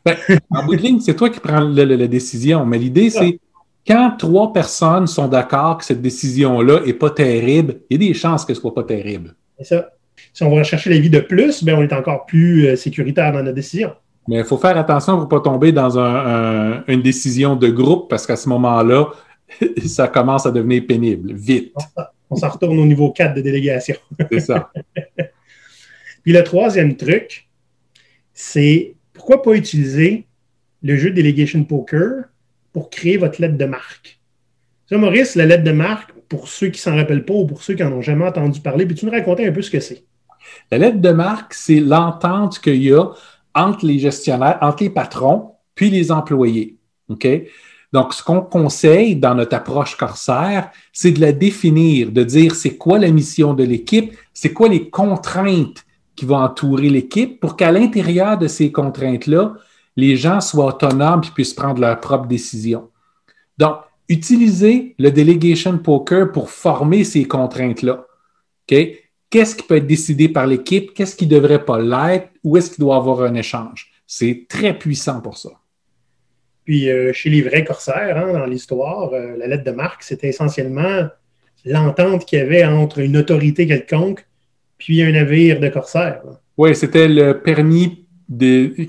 Ben, 0.05 0.16
en 0.51 0.64
bout 0.64 0.77
de 0.77 0.83
ligne, 0.83 1.01
c'est 1.01 1.14
toi 1.14 1.31
qui 1.31 1.40
prends 1.40 1.61
la 1.61 2.07
décision. 2.07 2.64
Mais 2.66 2.79
l'idée, 2.79 3.11
c'est 3.11 3.38
quand 3.87 4.16
trois 4.18 4.53
personnes 4.53 5.07
sont 5.07 5.29
d'accord 5.29 5.79
que 5.79 5.85
cette 5.85 6.03
décision-là 6.03 6.81
n'est 6.85 6.92
pas 6.92 7.11
terrible, 7.11 7.81
il 7.88 8.01
y 8.01 8.05
a 8.05 8.09
des 8.09 8.14
chances 8.14 8.44
que 8.44 8.55
ce 8.55 8.59
ne 8.59 8.62
soit 8.62 8.74
pas 8.74 8.85
terrible. 8.85 9.35
C'est 9.59 9.77
ça. 9.77 9.90
Si 10.33 10.42
on 10.42 10.55
va 10.55 10.62
chercher 10.62 10.90
l'avis 10.90 11.11
de 11.11 11.20
plus, 11.20 11.62
ben, 11.64 11.77
on 11.79 11.83
est 11.83 11.92
encore 11.92 12.27
plus 12.27 12.66
euh, 12.66 12.77
sécuritaire 12.77 13.33
dans 13.33 13.42
notre 13.42 13.55
décision. 13.55 13.92
Mais 14.29 14.38
il 14.38 14.44
faut 14.44 14.59
faire 14.59 14.77
attention 14.77 15.14
pour 15.14 15.24
ne 15.24 15.29
pas 15.31 15.40
tomber 15.40 15.72
dans 15.72 15.96
une 16.87 17.03
décision 17.03 17.57
de 17.57 17.68
groupe 17.68 18.11
parce 18.11 18.27
qu'à 18.27 18.37
ce 18.37 18.48
moment-là, 18.51 19.07
ça 19.87 20.07
commence 20.09 20.44
à 20.44 20.51
devenir 20.51 20.85
pénible, 20.87 21.33
vite. 21.33 21.72
On 22.29 22.37
s'en 22.37 22.51
retourne 22.51 22.79
au 22.79 22.85
niveau 22.85 23.11
4 23.11 23.35
de 23.35 23.40
délégation. 23.40 23.96
C'est 24.31 24.40
ça. 24.40 24.70
Puis 26.22 26.33
le 26.33 26.44
troisième 26.44 26.94
truc, 26.94 27.47
c'est 28.40 28.94
pourquoi 29.14 29.42
pas 29.42 29.55
utiliser 29.55 30.24
le 30.85 30.96
jeu 30.96 31.11
Delegation 31.11 31.64
Poker 31.64 32.22
pour 32.72 32.88
créer 32.88 33.16
votre 33.16 33.42
lettre 33.42 33.57
de 33.57 33.64
marque. 33.64 34.20
Ça, 34.88 34.96
Maurice, 34.96 35.35
la 35.35 35.44
lettre 35.44 35.64
de 35.64 35.72
marque, 35.72 36.12
pour 36.29 36.46
ceux 36.46 36.68
qui 36.68 36.81
s'en 36.81 36.94
rappellent 36.94 37.24
pas 37.24 37.35
ou 37.35 37.46
pour 37.46 37.64
ceux 37.64 37.74
qui 37.74 37.83
n'en 37.83 37.90
ont 37.90 38.01
jamais 38.01 38.24
entendu 38.24 38.61
parler, 38.61 38.87
puis 38.87 38.94
tu 38.94 39.07
nous 39.07 39.11
racontais 39.11 39.44
un 39.44 39.51
peu 39.51 39.61
ce 39.61 39.72
que 39.72 39.81
c'est? 39.81 40.05
La 40.70 40.79
lettre 40.79 41.01
de 41.01 41.11
marque, 41.11 41.53
c'est 41.53 41.81
l'entente 41.81 42.61
qu'il 42.61 42.81
y 42.81 42.92
a 42.92 43.07
entre 43.57 43.85
les 43.85 43.98
gestionnaires, 43.98 44.59
entre 44.61 44.85
les 44.85 44.90
patrons, 44.90 45.55
puis 45.74 45.90
les 45.90 46.12
employés. 46.12 46.77
OK? 47.09 47.27
Donc, 47.92 48.14
ce 48.14 48.22
qu'on 48.22 48.42
conseille 48.42 49.16
dans 49.16 49.35
notre 49.35 49.57
approche 49.57 49.96
corsaire, 49.96 50.70
c'est 50.92 51.11
de 51.11 51.20
la 51.20 51.33
définir, 51.33 52.12
de 52.12 52.22
dire 52.22 52.55
c'est 52.55 52.77
quoi 52.77 53.01
la 53.01 53.11
mission 53.11 53.53
de 53.53 53.64
l'équipe, 53.64 54.16
c'est 54.33 54.53
quoi 54.53 54.68
les 54.68 54.88
contraintes 54.90 55.85
qui 56.18 56.24
va 56.24 56.38
entourer 56.38 56.88
l'équipe 56.88 57.38
pour 57.38 57.57
qu'à 57.57 57.70
l'intérieur 57.70 58.37
de 58.38 58.48
ces 58.48 58.72
contraintes-là, 58.72 59.54
les 59.96 60.16
gens 60.16 60.40
soient 60.40 60.66
autonomes 60.66 61.22
et 61.24 61.31
puissent 61.31 61.54
prendre 61.54 61.81
leurs 61.81 62.00
propres 62.00 62.26
décisions. 62.26 62.90
Donc, 63.57 63.76
utilisez 64.09 64.96
le 64.98 65.11
delegation 65.12 65.78
poker 65.78 66.33
pour 66.33 66.50
former 66.50 67.04
ces 67.04 67.24
contraintes-là. 67.24 68.04
Qu'est-ce 68.66 69.54
qui 69.54 69.62
peut 69.62 69.76
être 69.76 69.87
décidé 69.87 70.28
par 70.28 70.46
l'équipe? 70.46 70.92
Qu'est-ce 70.92 71.14
qui 71.14 71.26
ne 71.26 71.31
devrait 71.31 71.64
pas 71.64 71.78
l'être? 71.81 72.31
Où 72.42 72.57
est-ce 72.57 72.70
qu'il 72.70 72.83
doit 72.83 72.96
avoir 72.96 73.22
un 73.22 73.35
échange? 73.35 73.92
C'est 74.07 74.46
très 74.48 74.76
puissant 74.76 75.20
pour 75.20 75.38
ça. 75.38 75.50
Puis, 76.64 76.90
euh, 76.90 77.12
chez 77.12 77.31
les 77.31 77.42
vrais 77.42 77.64
corsaires, 77.64 78.16
hein, 78.18 78.33
dans 78.33 78.46
l'histoire, 78.46 79.12
euh, 79.12 79.37
la 79.37 79.46
lettre 79.46 79.64
de 79.64 79.70
marque, 79.70 80.02
c'était 80.02 80.28
essentiellement 80.28 81.07
l'entente 81.64 82.24
qu'il 82.24 82.40
y 82.40 82.42
avait 82.42 82.64
entre 82.64 82.98
une 82.98 83.16
autorité 83.16 83.66
quelconque 83.68 84.28
puis 84.78 85.02
un 85.02 85.12
navire 85.12 85.60
de 85.60 85.68
corsaires. 85.68 86.22
Oui, 86.56 86.74
c'était 86.74 87.08
le 87.08 87.40
permis 87.40 88.06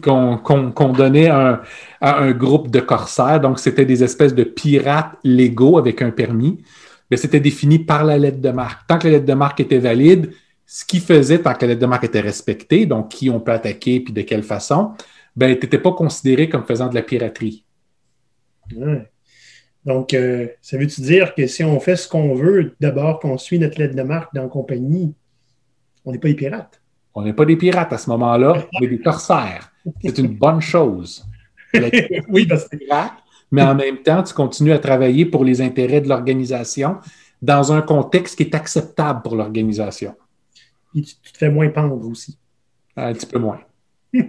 qu'on 0.02 0.94
donnait 0.94 1.28
à 1.30 1.62
un, 2.02 2.32
groupe 2.32 2.70
de 2.70 2.80
corsaires. 2.80 3.40
Donc, 3.40 3.60
c'était 3.60 3.86
des 3.86 4.04
espèces 4.04 4.36
de 4.36 4.44
pirates 4.44 5.16
légaux 5.24 5.78
avec 5.78 6.02
un 6.02 6.12
permis. 6.12 6.64
Mais 7.10 7.18
c'était 7.18 7.40
défini 7.40 7.80
par 7.80 8.04
la 8.04 8.18
lettre 8.18 8.40
de 8.40 8.50
marque. 8.50 8.86
Tant 8.88 9.00
que 9.00 9.08
la 9.08 9.14
lettre 9.14 9.26
de 9.26 9.34
marque 9.34 9.60
était 9.62 9.80
valide, 9.80 10.32
ce 10.66 10.86
qui 10.86 11.00
faisait, 11.00 11.40
tant 11.40 11.54
que 11.54 11.62
la 11.62 11.70
lettre 11.70 11.82
de 11.82 11.86
marque 11.88 12.04
était 12.04 12.20
respectée, 12.20 12.86
donc 12.86 13.10
qui 13.10 13.30
on 13.30 13.40
peut 13.40 13.52
attaquer 13.52 14.02
puis 14.02 14.14
de 14.14 14.22
quelle 14.22 14.44
façon, 14.44 14.92
ben, 15.36 15.56
tu 15.56 15.66
n'étais 15.66 15.80
pas 15.80 15.94
considéré 15.94 16.50
comme 16.50 16.66
faisant 16.66 16.88
de 16.88 16.96
la 16.96 17.02
piraterie. 17.02 17.66
Donc, 19.86 20.14
euh, 20.14 20.48
ça 20.62 20.78
veut-tu 20.78 21.02
dire 21.02 21.34
que 21.34 21.48
si 21.48 21.64
on 21.64 21.80
fait 21.80 21.96
ce 21.96 22.08
qu'on 22.08 22.36
veut, 22.36 22.76
d'abord 22.80 23.20
qu'on 23.20 23.38
suit 23.38 23.58
notre 23.58 23.80
lettre 23.80 23.96
de 23.96 24.04
marque 24.04 24.36
dans 24.36 24.44
la 24.44 24.48
compagnie, 24.50 25.16
on 26.10 26.12
n'est 26.12 26.18
pas 26.18 26.28
des 26.28 26.34
pirates? 26.34 26.82
On 27.14 27.22
n'est 27.22 27.34
pas 27.34 27.46
des 27.46 27.56
pirates 27.56 27.94
à 27.94 27.98
ce 28.00 28.10
moment-là, 28.10 28.66
on 28.74 28.84
est 28.84 28.88
des 28.88 29.00
corsaires. 29.00 29.72
C'est 30.02 30.18
une 30.18 30.36
bonne 30.36 30.60
chose. 30.60 31.24
oui, 32.30 32.48
parce 32.48 32.68
que 32.68 32.78
mais 33.52 33.62
en 33.62 33.76
même 33.76 33.98
temps, 33.98 34.24
tu 34.24 34.34
continues 34.34 34.72
à 34.72 34.80
travailler 34.80 35.26
pour 35.26 35.44
les 35.44 35.62
intérêts 35.62 36.02
de 36.02 36.10
l'organisation 36.10 36.98
dans 37.42 37.72
un 37.72 37.82
contexte 37.82 38.38
qui 38.38 38.44
est 38.44 38.56
acceptable 38.56 39.22
pour 39.22 39.36
l'organisation. 39.36 40.16
Et 40.96 41.02
tu, 41.02 41.16
te 41.16 41.38
fais 41.38 41.50
moins 41.50 41.70
pendre 41.70 42.08
aussi. 42.08 42.38
Un 42.96 43.14
petit 43.14 43.28
peu 43.28 43.40
moins. 43.40 43.62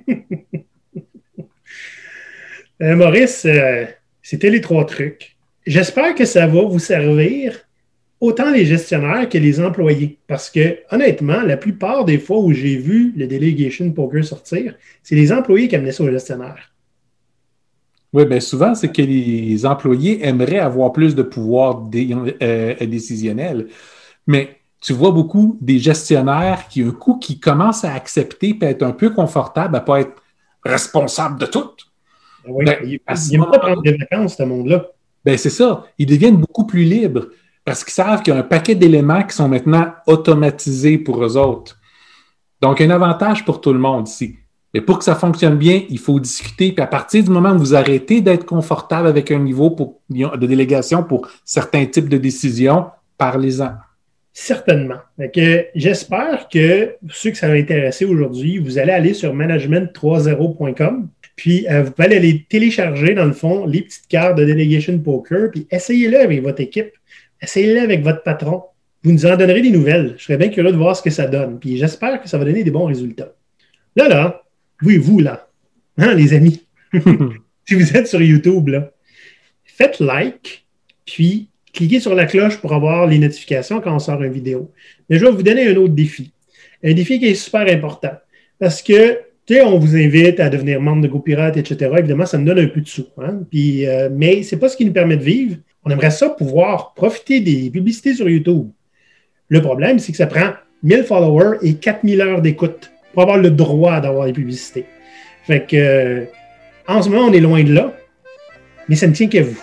Euh, 2.82 2.96
Maurice, 2.96 3.44
euh, 3.44 3.84
c'était 4.22 4.48
les 4.48 4.62
trois 4.62 4.86
trucs. 4.86 5.36
J'espère 5.66 6.14
que 6.14 6.24
ça 6.24 6.46
va 6.46 6.62
vous 6.62 6.78
servir 6.78 7.68
autant 8.20 8.50
les 8.50 8.66
gestionnaires 8.66 9.28
que 9.28 9.38
les 9.38 9.60
employés. 9.60 10.18
Parce 10.26 10.50
que, 10.50 10.78
honnêtement, 10.90 11.40
la 11.42 11.56
plupart 11.56 12.04
des 12.04 12.18
fois 12.18 12.38
où 12.38 12.52
j'ai 12.52 12.76
vu 12.76 13.12
le 13.16 13.26
delegation 13.26 13.90
poker 13.90 14.24
sortir, 14.24 14.74
c'est 15.02 15.14
les 15.16 15.32
employés 15.32 15.68
qui 15.68 15.76
amenaient 15.76 15.92
ça 15.92 16.04
aux 16.04 16.10
gestionnaires. 16.10 16.72
Oui, 18.12 18.24
bien 18.26 18.40
souvent, 18.40 18.74
c'est 18.74 18.92
que 18.92 19.02
les 19.02 19.64
employés 19.64 20.26
aimeraient 20.26 20.58
avoir 20.58 20.92
plus 20.92 21.14
de 21.14 21.22
pouvoir 21.22 21.88
euh, 21.94 22.74
décisionnel. 22.86 23.68
Mais 24.26 24.56
tu 24.80 24.92
vois 24.92 25.12
beaucoup 25.12 25.56
des 25.60 25.78
gestionnaires 25.78 26.66
qui, 26.68 26.82
un 26.82 26.90
coup, 26.90 27.18
qui 27.18 27.38
commencent 27.38 27.84
à 27.84 27.94
accepter 27.94 28.58
et 28.60 28.64
être 28.64 28.82
un 28.82 28.92
peu 28.92 29.10
confortables 29.10 29.76
à 29.76 29.80
ne 29.80 29.84
pas 29.84 30.00
être 30.00 30.22
responsables 30.64 31.38
de 31.38 31.46
tout. 31.46 31.70
Ben 32.44 32.52
oui, 32.52 32.64
ben, 33.06 33.14
ils 33.16 33.30
n'aiment 33.30 33.50
pas 33.50 33.58
prendre 33.58 33.82
des 33.82 33.96
vacances, 33.96 34.36
ce 34.36 34.42
monde-là. 34.42 34.86
Ben 35.24 35.36
c'est 35.36 35.50
ça. 35.50 35.84
Ils 35.98 36.06
deviennent 36.06 36.38
beaucoup 36.38 36.66
plus 36.66 36.82
libres 36.82 37.26
parce 37.70 37.84
qu'ils 37.84 37.92
savent 37.92 38.20
qu'il 38.20 38.34
y 38.34 38.36
a 38.36 38.40
un 38.40 38.42
paquet 38.42 38.74
d'éléments 38.74 39.22
qui 39.22 39.36
sont 39.36 39.48
maintenant 39.48 39.92
automatisés 40.08 40.98
pour 40.98 41.24
eux 41.24 41.36
autres. 41.36 41.78
Donc, 42.60 42.80
un 42.80 42.90
avantage 42.90 43.44
pour 43.44 43.60
tout 43.60 43.72
le 43.72 43.78
monde 43.78 44.08
ici. 44.08 44.34
Mais 44.74 44.80
pour 44.80 44.98
que 44.98 45.04
ça 45.04 45.14
fonctionne 45.14 45.56
bien, 45.56 45.82
il 45.88 46.00
faut 46.00 46.18
discuter. 46.18 46.72
Puis 46.72 46.82
à 46.82 46.88
partir 46.88 47.22
du 47.22 47.30
moment 47.30 47.52
où 47.52 47.58
vous 47.58 47.76
arrêtez 47.76 48.22
d'être 48.22 48.44
confortable 48.44 49.06
avec 49.06 49.30
un 49.30 49.38
niveau 49.38 49.76
de 50.10 50.46
délégation 50.48 51.04
pour 51.04 51.28
certains 51.44 51.86
types 51.86 52.08
de 52.08 52.16
décisions, 52.16 52.86
parlez-en. 53.16 53.74
Certainement. 54.32 54.98
J'espère 55.76 56.48
que 56.52 56.96
ceux 57.08 57.30
que 57.30 57.38
ça 57.38 57.46
va 57.46 57.54
intéresser 57.54 58.04
aujourd'hui, 58.04 58.58
vous 58.58 58.78
allez 58.78 58.92
aller 58.92 59.14
sur 59.14 59.32
management30.com. 59.32 61.08
Puis 61.36 61.68
euh, 61.70 61.84
vous 61.84 61.92
pouvez 61.92 62.16
aller 62.16 62.46
télécharger, 62.48 63.14
dans 63.14 63.26
le 63.26 63.32
fond, 63.32 63.64
les 63.64 63.82
petites 63.82 64.08
cartes 64.08 64.36
de 64.36 64.44
Delegation 64.44 64.98
Poker, 64.98 65.52
puis 65.52 65.68
essayez-le 65.70 66.20
avec 66.20 66.42
votre 66.42 66.60
équipe. 66.60 66.90
Essayez-le 67.42 67.80
avec 67.80 68.02
votre 68.02 68.22
patron. 68.22 68.62
Vous 69.02 69.12
nous 69.12 69.26
en 69.26 69.36
donnerez 69.36 69.62
des 69.62 69.70
nouvelles. 69.70 70.14
Je 70.18 70.24
serais 70.24 70.36
bien 70.36 70.48
curieux 70.48 70.72
de 70.72 70.76
voir 70.76 70.96
ce 70.96 71.02
que 71.02 71.10
ça 71.10 71.26
donne. 71.26 71.58
Puis 71.58 71.78
j'espère 71.78 72.20
que 72.20 72.28
ça 72.28 72.38
va 72.38 72.44
donner 72.44 72.64
des 72.64 72.70
bons 72.70 72.84
résultats. 72.84 73.32
Là, 73.96 74.08
là, 74.08 74.42
oui, 74.82 74.98
vous, 74.98 75.20
là, 75.20 75.48
hein, 75.98 76.14
les 76.14 76.32
amis, 76.32 76.66
si 77.66 77.74
vous 77.74 77.96
êtes 77.96 78.06
sur 78.06 78.20
YouTube, 78.20 78.68
là, 78.68 78.90
faites 79.64 80.00
like, 80.00 80.66
puis 81.06 81.48
cliquez 81.72 82.00
sur 82.00 82.14
la 82.14 82.26
cloche 82.26 82.58
pour 82.58 82.72
avoir 82.72 83.06
les 83.06 83.18
notifications 83.18 83.80
quand 83.80 83.94
on 83.94 83.98
sort 83.98 84.22
une 84.22 84.32
vidéo. 84.32 84.72
Mais 85.08 85.18
je 85.18 85.24
vais 85.24 85.30
vous 85.30 85.42
donner 85.42 85.68
un 85.68 85.76
autre 85.76 85.94
défi. 85.94 86.32
Un 86.82 86.92
défi 86.92 87.18
qui 87.18 87.26
est 87.26 87.34
super 87.34 87.66
important. 87.72 88.12
Parce 88.58 88.82
que, 88.82 89.18
tu 89.46 89.54
sais, 89.54 89.62
on 89.62 89.78
vous 89.78 89.96
invite 89.96 90.40
à 90.40 90.48
devenir 90.48 90.80
membre 90.80 91.02
de 91.02 91.08
GoPirate, 91.08 91.56
etc. 91.56 91.90
Évidemment, 91.98 92.26
ça 92.26 92.38
nous 92.38 92.44
donne 92.44 92.58
un 92.58 92.68
peu 92.68 92.80
de 92.80 92.88
sous. 92.88 93.06
Hein? 93.18 93.40
Puis, 93.50 93.86
euh, 93.86 94.08
mais 94.12 94.42
ce 94.42 94.54
n'est 94.54 94.60
pas 94.60 94.68
ce 94.68 94.76
qui 94.76 94.84
nous 94.84 94.92
permet 94.92 95.16
de 95.16 95.24
vivre. 95.24 95.56
On 95.84 95.90
aimerait 95.90 96.10
ça 96.10 96.28
pouvoir 96.28 96.92
profiter 96.94 97.40
des 97.40 97.70
publicités 97.70 98.14
sur 98.14 98.28
YouTube. 98.28 98.68
Le 99.48 99.62
problème, 99.62 99.98
c'est 99.98 100.12
que 100.12 100.18
ça 100.18 100.26
prend 100.26 100.52
1000 100.82 101.04
followers 101.04 101.58
et 101.62 101.74
4000 101.74 102.20
heures 102.20 102.42
d'écoute 102.42 102.92
pour 103.12 103.22
avoir 103.22 103.38
le 103.38 103.50
droit 103.50 104.00
d'avoir 104.00 104.26
des 104.26 104.32
publicités. 104.32 104.86
Fait 105.44 105.66
que, 105.66 105.76
euh, 105.76 106.24
en 106.86 107.02
ce 107.02 107.08
moment, 107.08 107.26
on 107.26 107.32
est 107.32 107.40
loin 107.40 107.62
de 107.64 107.72
là, 107.72 107.92
mais 108.88 108.96
ça 108.96 109.06
ne 109.06 109.12
tient 109.12 109.28
qu'à 109.28 109.42
vous. 109.42 109.58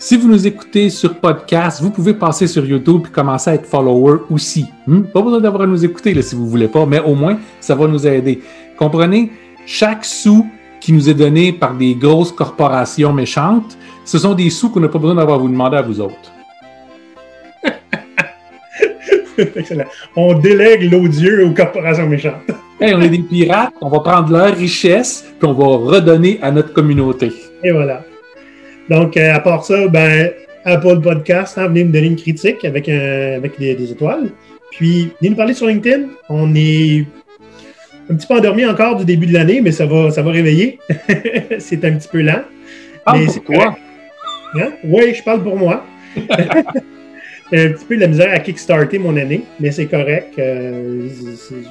Si 0.00 0.16
vous 0.16 0.28
nous 0.28 0.46
écoutez 0.46 0.90
sur 0.90 1.14
podcast, 1.16 1.82
vous 1.82 1.90
pouvez 1.90 2.14
passer 2.14 2.46
sur 2.46 2.64
YouTube 2.64 3.02
et 3.08 3.10
commencer 3.10 3.50
à 3.50 3.54
être 3.54 3.66
follower 3.66 4.18
aussi. 4.30 4.66
Hmm? 4.86 5.02
Pas 5.02 5.22
besoin 5.22 5.40
d'avoir 5.40 5.62
à 5.62 5.66
nous 5.66 5.84
écouter 5.84 6.20
si 6.22 6.36
vous 6.36 6.44
ne 6.44 6.50
voulez 6.50 6.68
pas, 6.68 6.86
mais 6.86 7.00
au 7.00 7.14
moins, 7.14 7.38
ça 7.60 7.74
va 7.74 7.86
nous 7.88 8.06
aider. 8.06 8.40
Comprenez, 8.76 9.32
chaque 9.66 10.04
sou 10.04 10.46
qui 10.88 10.94
nous 10.94 11.10
est 11.10 11.14
donné 11.14 11.52
par 11.52 11.74
des 11.74 11.94
grosses 11.94 12.32
corporations 12.32 13.12
méchantes, 13.12 13.76
ce 14.06 14.16
sont 14.16 14.32
des 14.32 14.48
sous 14.48 14.70
qu'on 14.70 14.80
n'a 14.80 14.88
pas 14.88 14.98
besoin 14.98 15.16
d'avoir 15.16 15.36
à 15.36 15.40
vous 15.42 15.50
demander 15.50 15.76
à 15.76 15.82
vous 15.82 16.00
autres. 16.00 16.32
On 20.16 20.32
délègue 20.38 20.90
l'odieux 20.90 21.44
aux 21.44 21.52
corporations 21.52 22.06
méchantes. 22.06 22.40
on 22.80 23.02
est 23.02 23.10
des 23.10 23.18
pirates, 23.18 23.74
on 23.82 23.90
va 23.90 24.00
prendre 24.00 24.32
leur 24.32 24.56
richesse, 24.56 25.30
puis 25.38 25.46
on 25.46 25.52
va 25.52 25.66
redonner 25.90 26.38
à 26.40 26.50
notre 26.50 26.72
communauté. 26.72 27.34
Et 27.62 27.70
voilà. 27.70 28.02
Donc, 28.88 29.14
euh, 29.18 29.34
à 29.34 29.40
part 29.40 29.66
ça, 29.66 29.88
ben, 29.88 30.30
Apple 30.64 31.02
Podcast, 31.02 31.58
hein, 31.58 31.68
venez 31.68 31.84
me 31.84 31.92
donner 31.92 32.06
une 32.06 32.16
critique 32.16 32.64
avec, 32.64 32.88
avec 32.88 33.58
des, 33.58 33.92
étoiles. 33.92 34.30
Puis, 34.70 35.10
venez 35.20 35.32
nous 35.32 35.36
parler 35.36 35.52
sur 35.52 35.66
LinkedIn. 35.66 36.06
On 36.30 36.54
est 36.54 37.04
un 38.10 38.14
petit 38.14 38.26
peu 38.26 38.34
endormi 38.34 38.64
encore 38.64 38.96
du 38.96 39.04
début 39.04 39.26
de 39.26 39.34
l'année, 39.34 39.60
mais 39.60 39.72
ça 39.72 39.86
va, 39.86 40.10
ça 40.10 40.22
va 40.22 40.30
réveiller. 40.30 40.78
c'est 41.58 41.84
un 41.84 41.92
petit 41.92 42.08
peu 42.08 42.22
lent. 42.22 42.42
Parle 43.04 43.26
pour 43.26 43.44
toi. 43.44 43.76
Hein? 44.54 44.72
Oui, 44.84 45.14
je 45.14 45.22
parle 45.22 45.42
pour 45.42 45.56
moi. 45.56 45.84
un 46.16 47.68
petit 47.70 47.84
peu 47.86 47.96
de 47.96 48.00
la 48.00 48.08
misère 48.08 48.32
à 48.32 48.38
kickstarter 48.38 48.98
mon 48.98 49.16
année, 49.16 49.44
mais 49.60 49.70
c'est 49.70 49.86
correct. 49.86 50.38
Euh, 50.38 51.08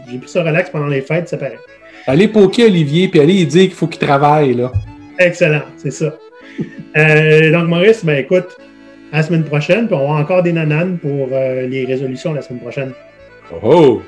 j'ai 0.10 0.18
pris 0.18 0.30
ça 0.30 0.44
relax 0.44 0.70
pendant 0.70 0.88
les 0.88 1.02
fêtes, 1.02 1.30
ça 1.30 1.38
paraît. 1.38 1.60
Allez 2.06 2.28
poker 2.28 2.68
Olivier, 2.68 3.08
puis 3.08 3.20
allez 3.20 3.46
dire 3.46 3.64
qu'il 3.64 3.74
faut 3.74 3.88
qu'il 3.88 4.06
travaille, 4.06 4.54
là. 4.54 4.72
Excellent, 5.20 5.64
c'est 5.78 5.92
ça. 5.92 6.16
Euh, 6.96 7.52
donc, 7.52 7.68
Maurice, 7.68 8.06
ben 8.06 8.18
écoute, 8.18 8.58
à 9.12 9.18
la 9.18 9.24
semaine 9.24 9.44
prochaine, 9.44 9.88
puis 9.88 9.96
on 9.96 10.04
aura 10.04 10.22
encore 10.22 10.44
des 10.44 10.54
nananes 10.54 10.98
pour 11.00 11.30
euh, 11.32 11.68
les 11.68 11.86
résolutions 11.86 12.34
la 12.34 12.42
semaine 12.42 12.62
prochaine. 12.62 12.92
Oh! 13.64 14.02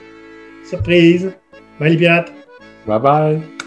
Surprise! 0.63 1.31
Bye 1.79 1.89
les 1.91 1.97
pirates! 1.97 2.31
Bye 2.85 2.99
bye! 2.99 3.58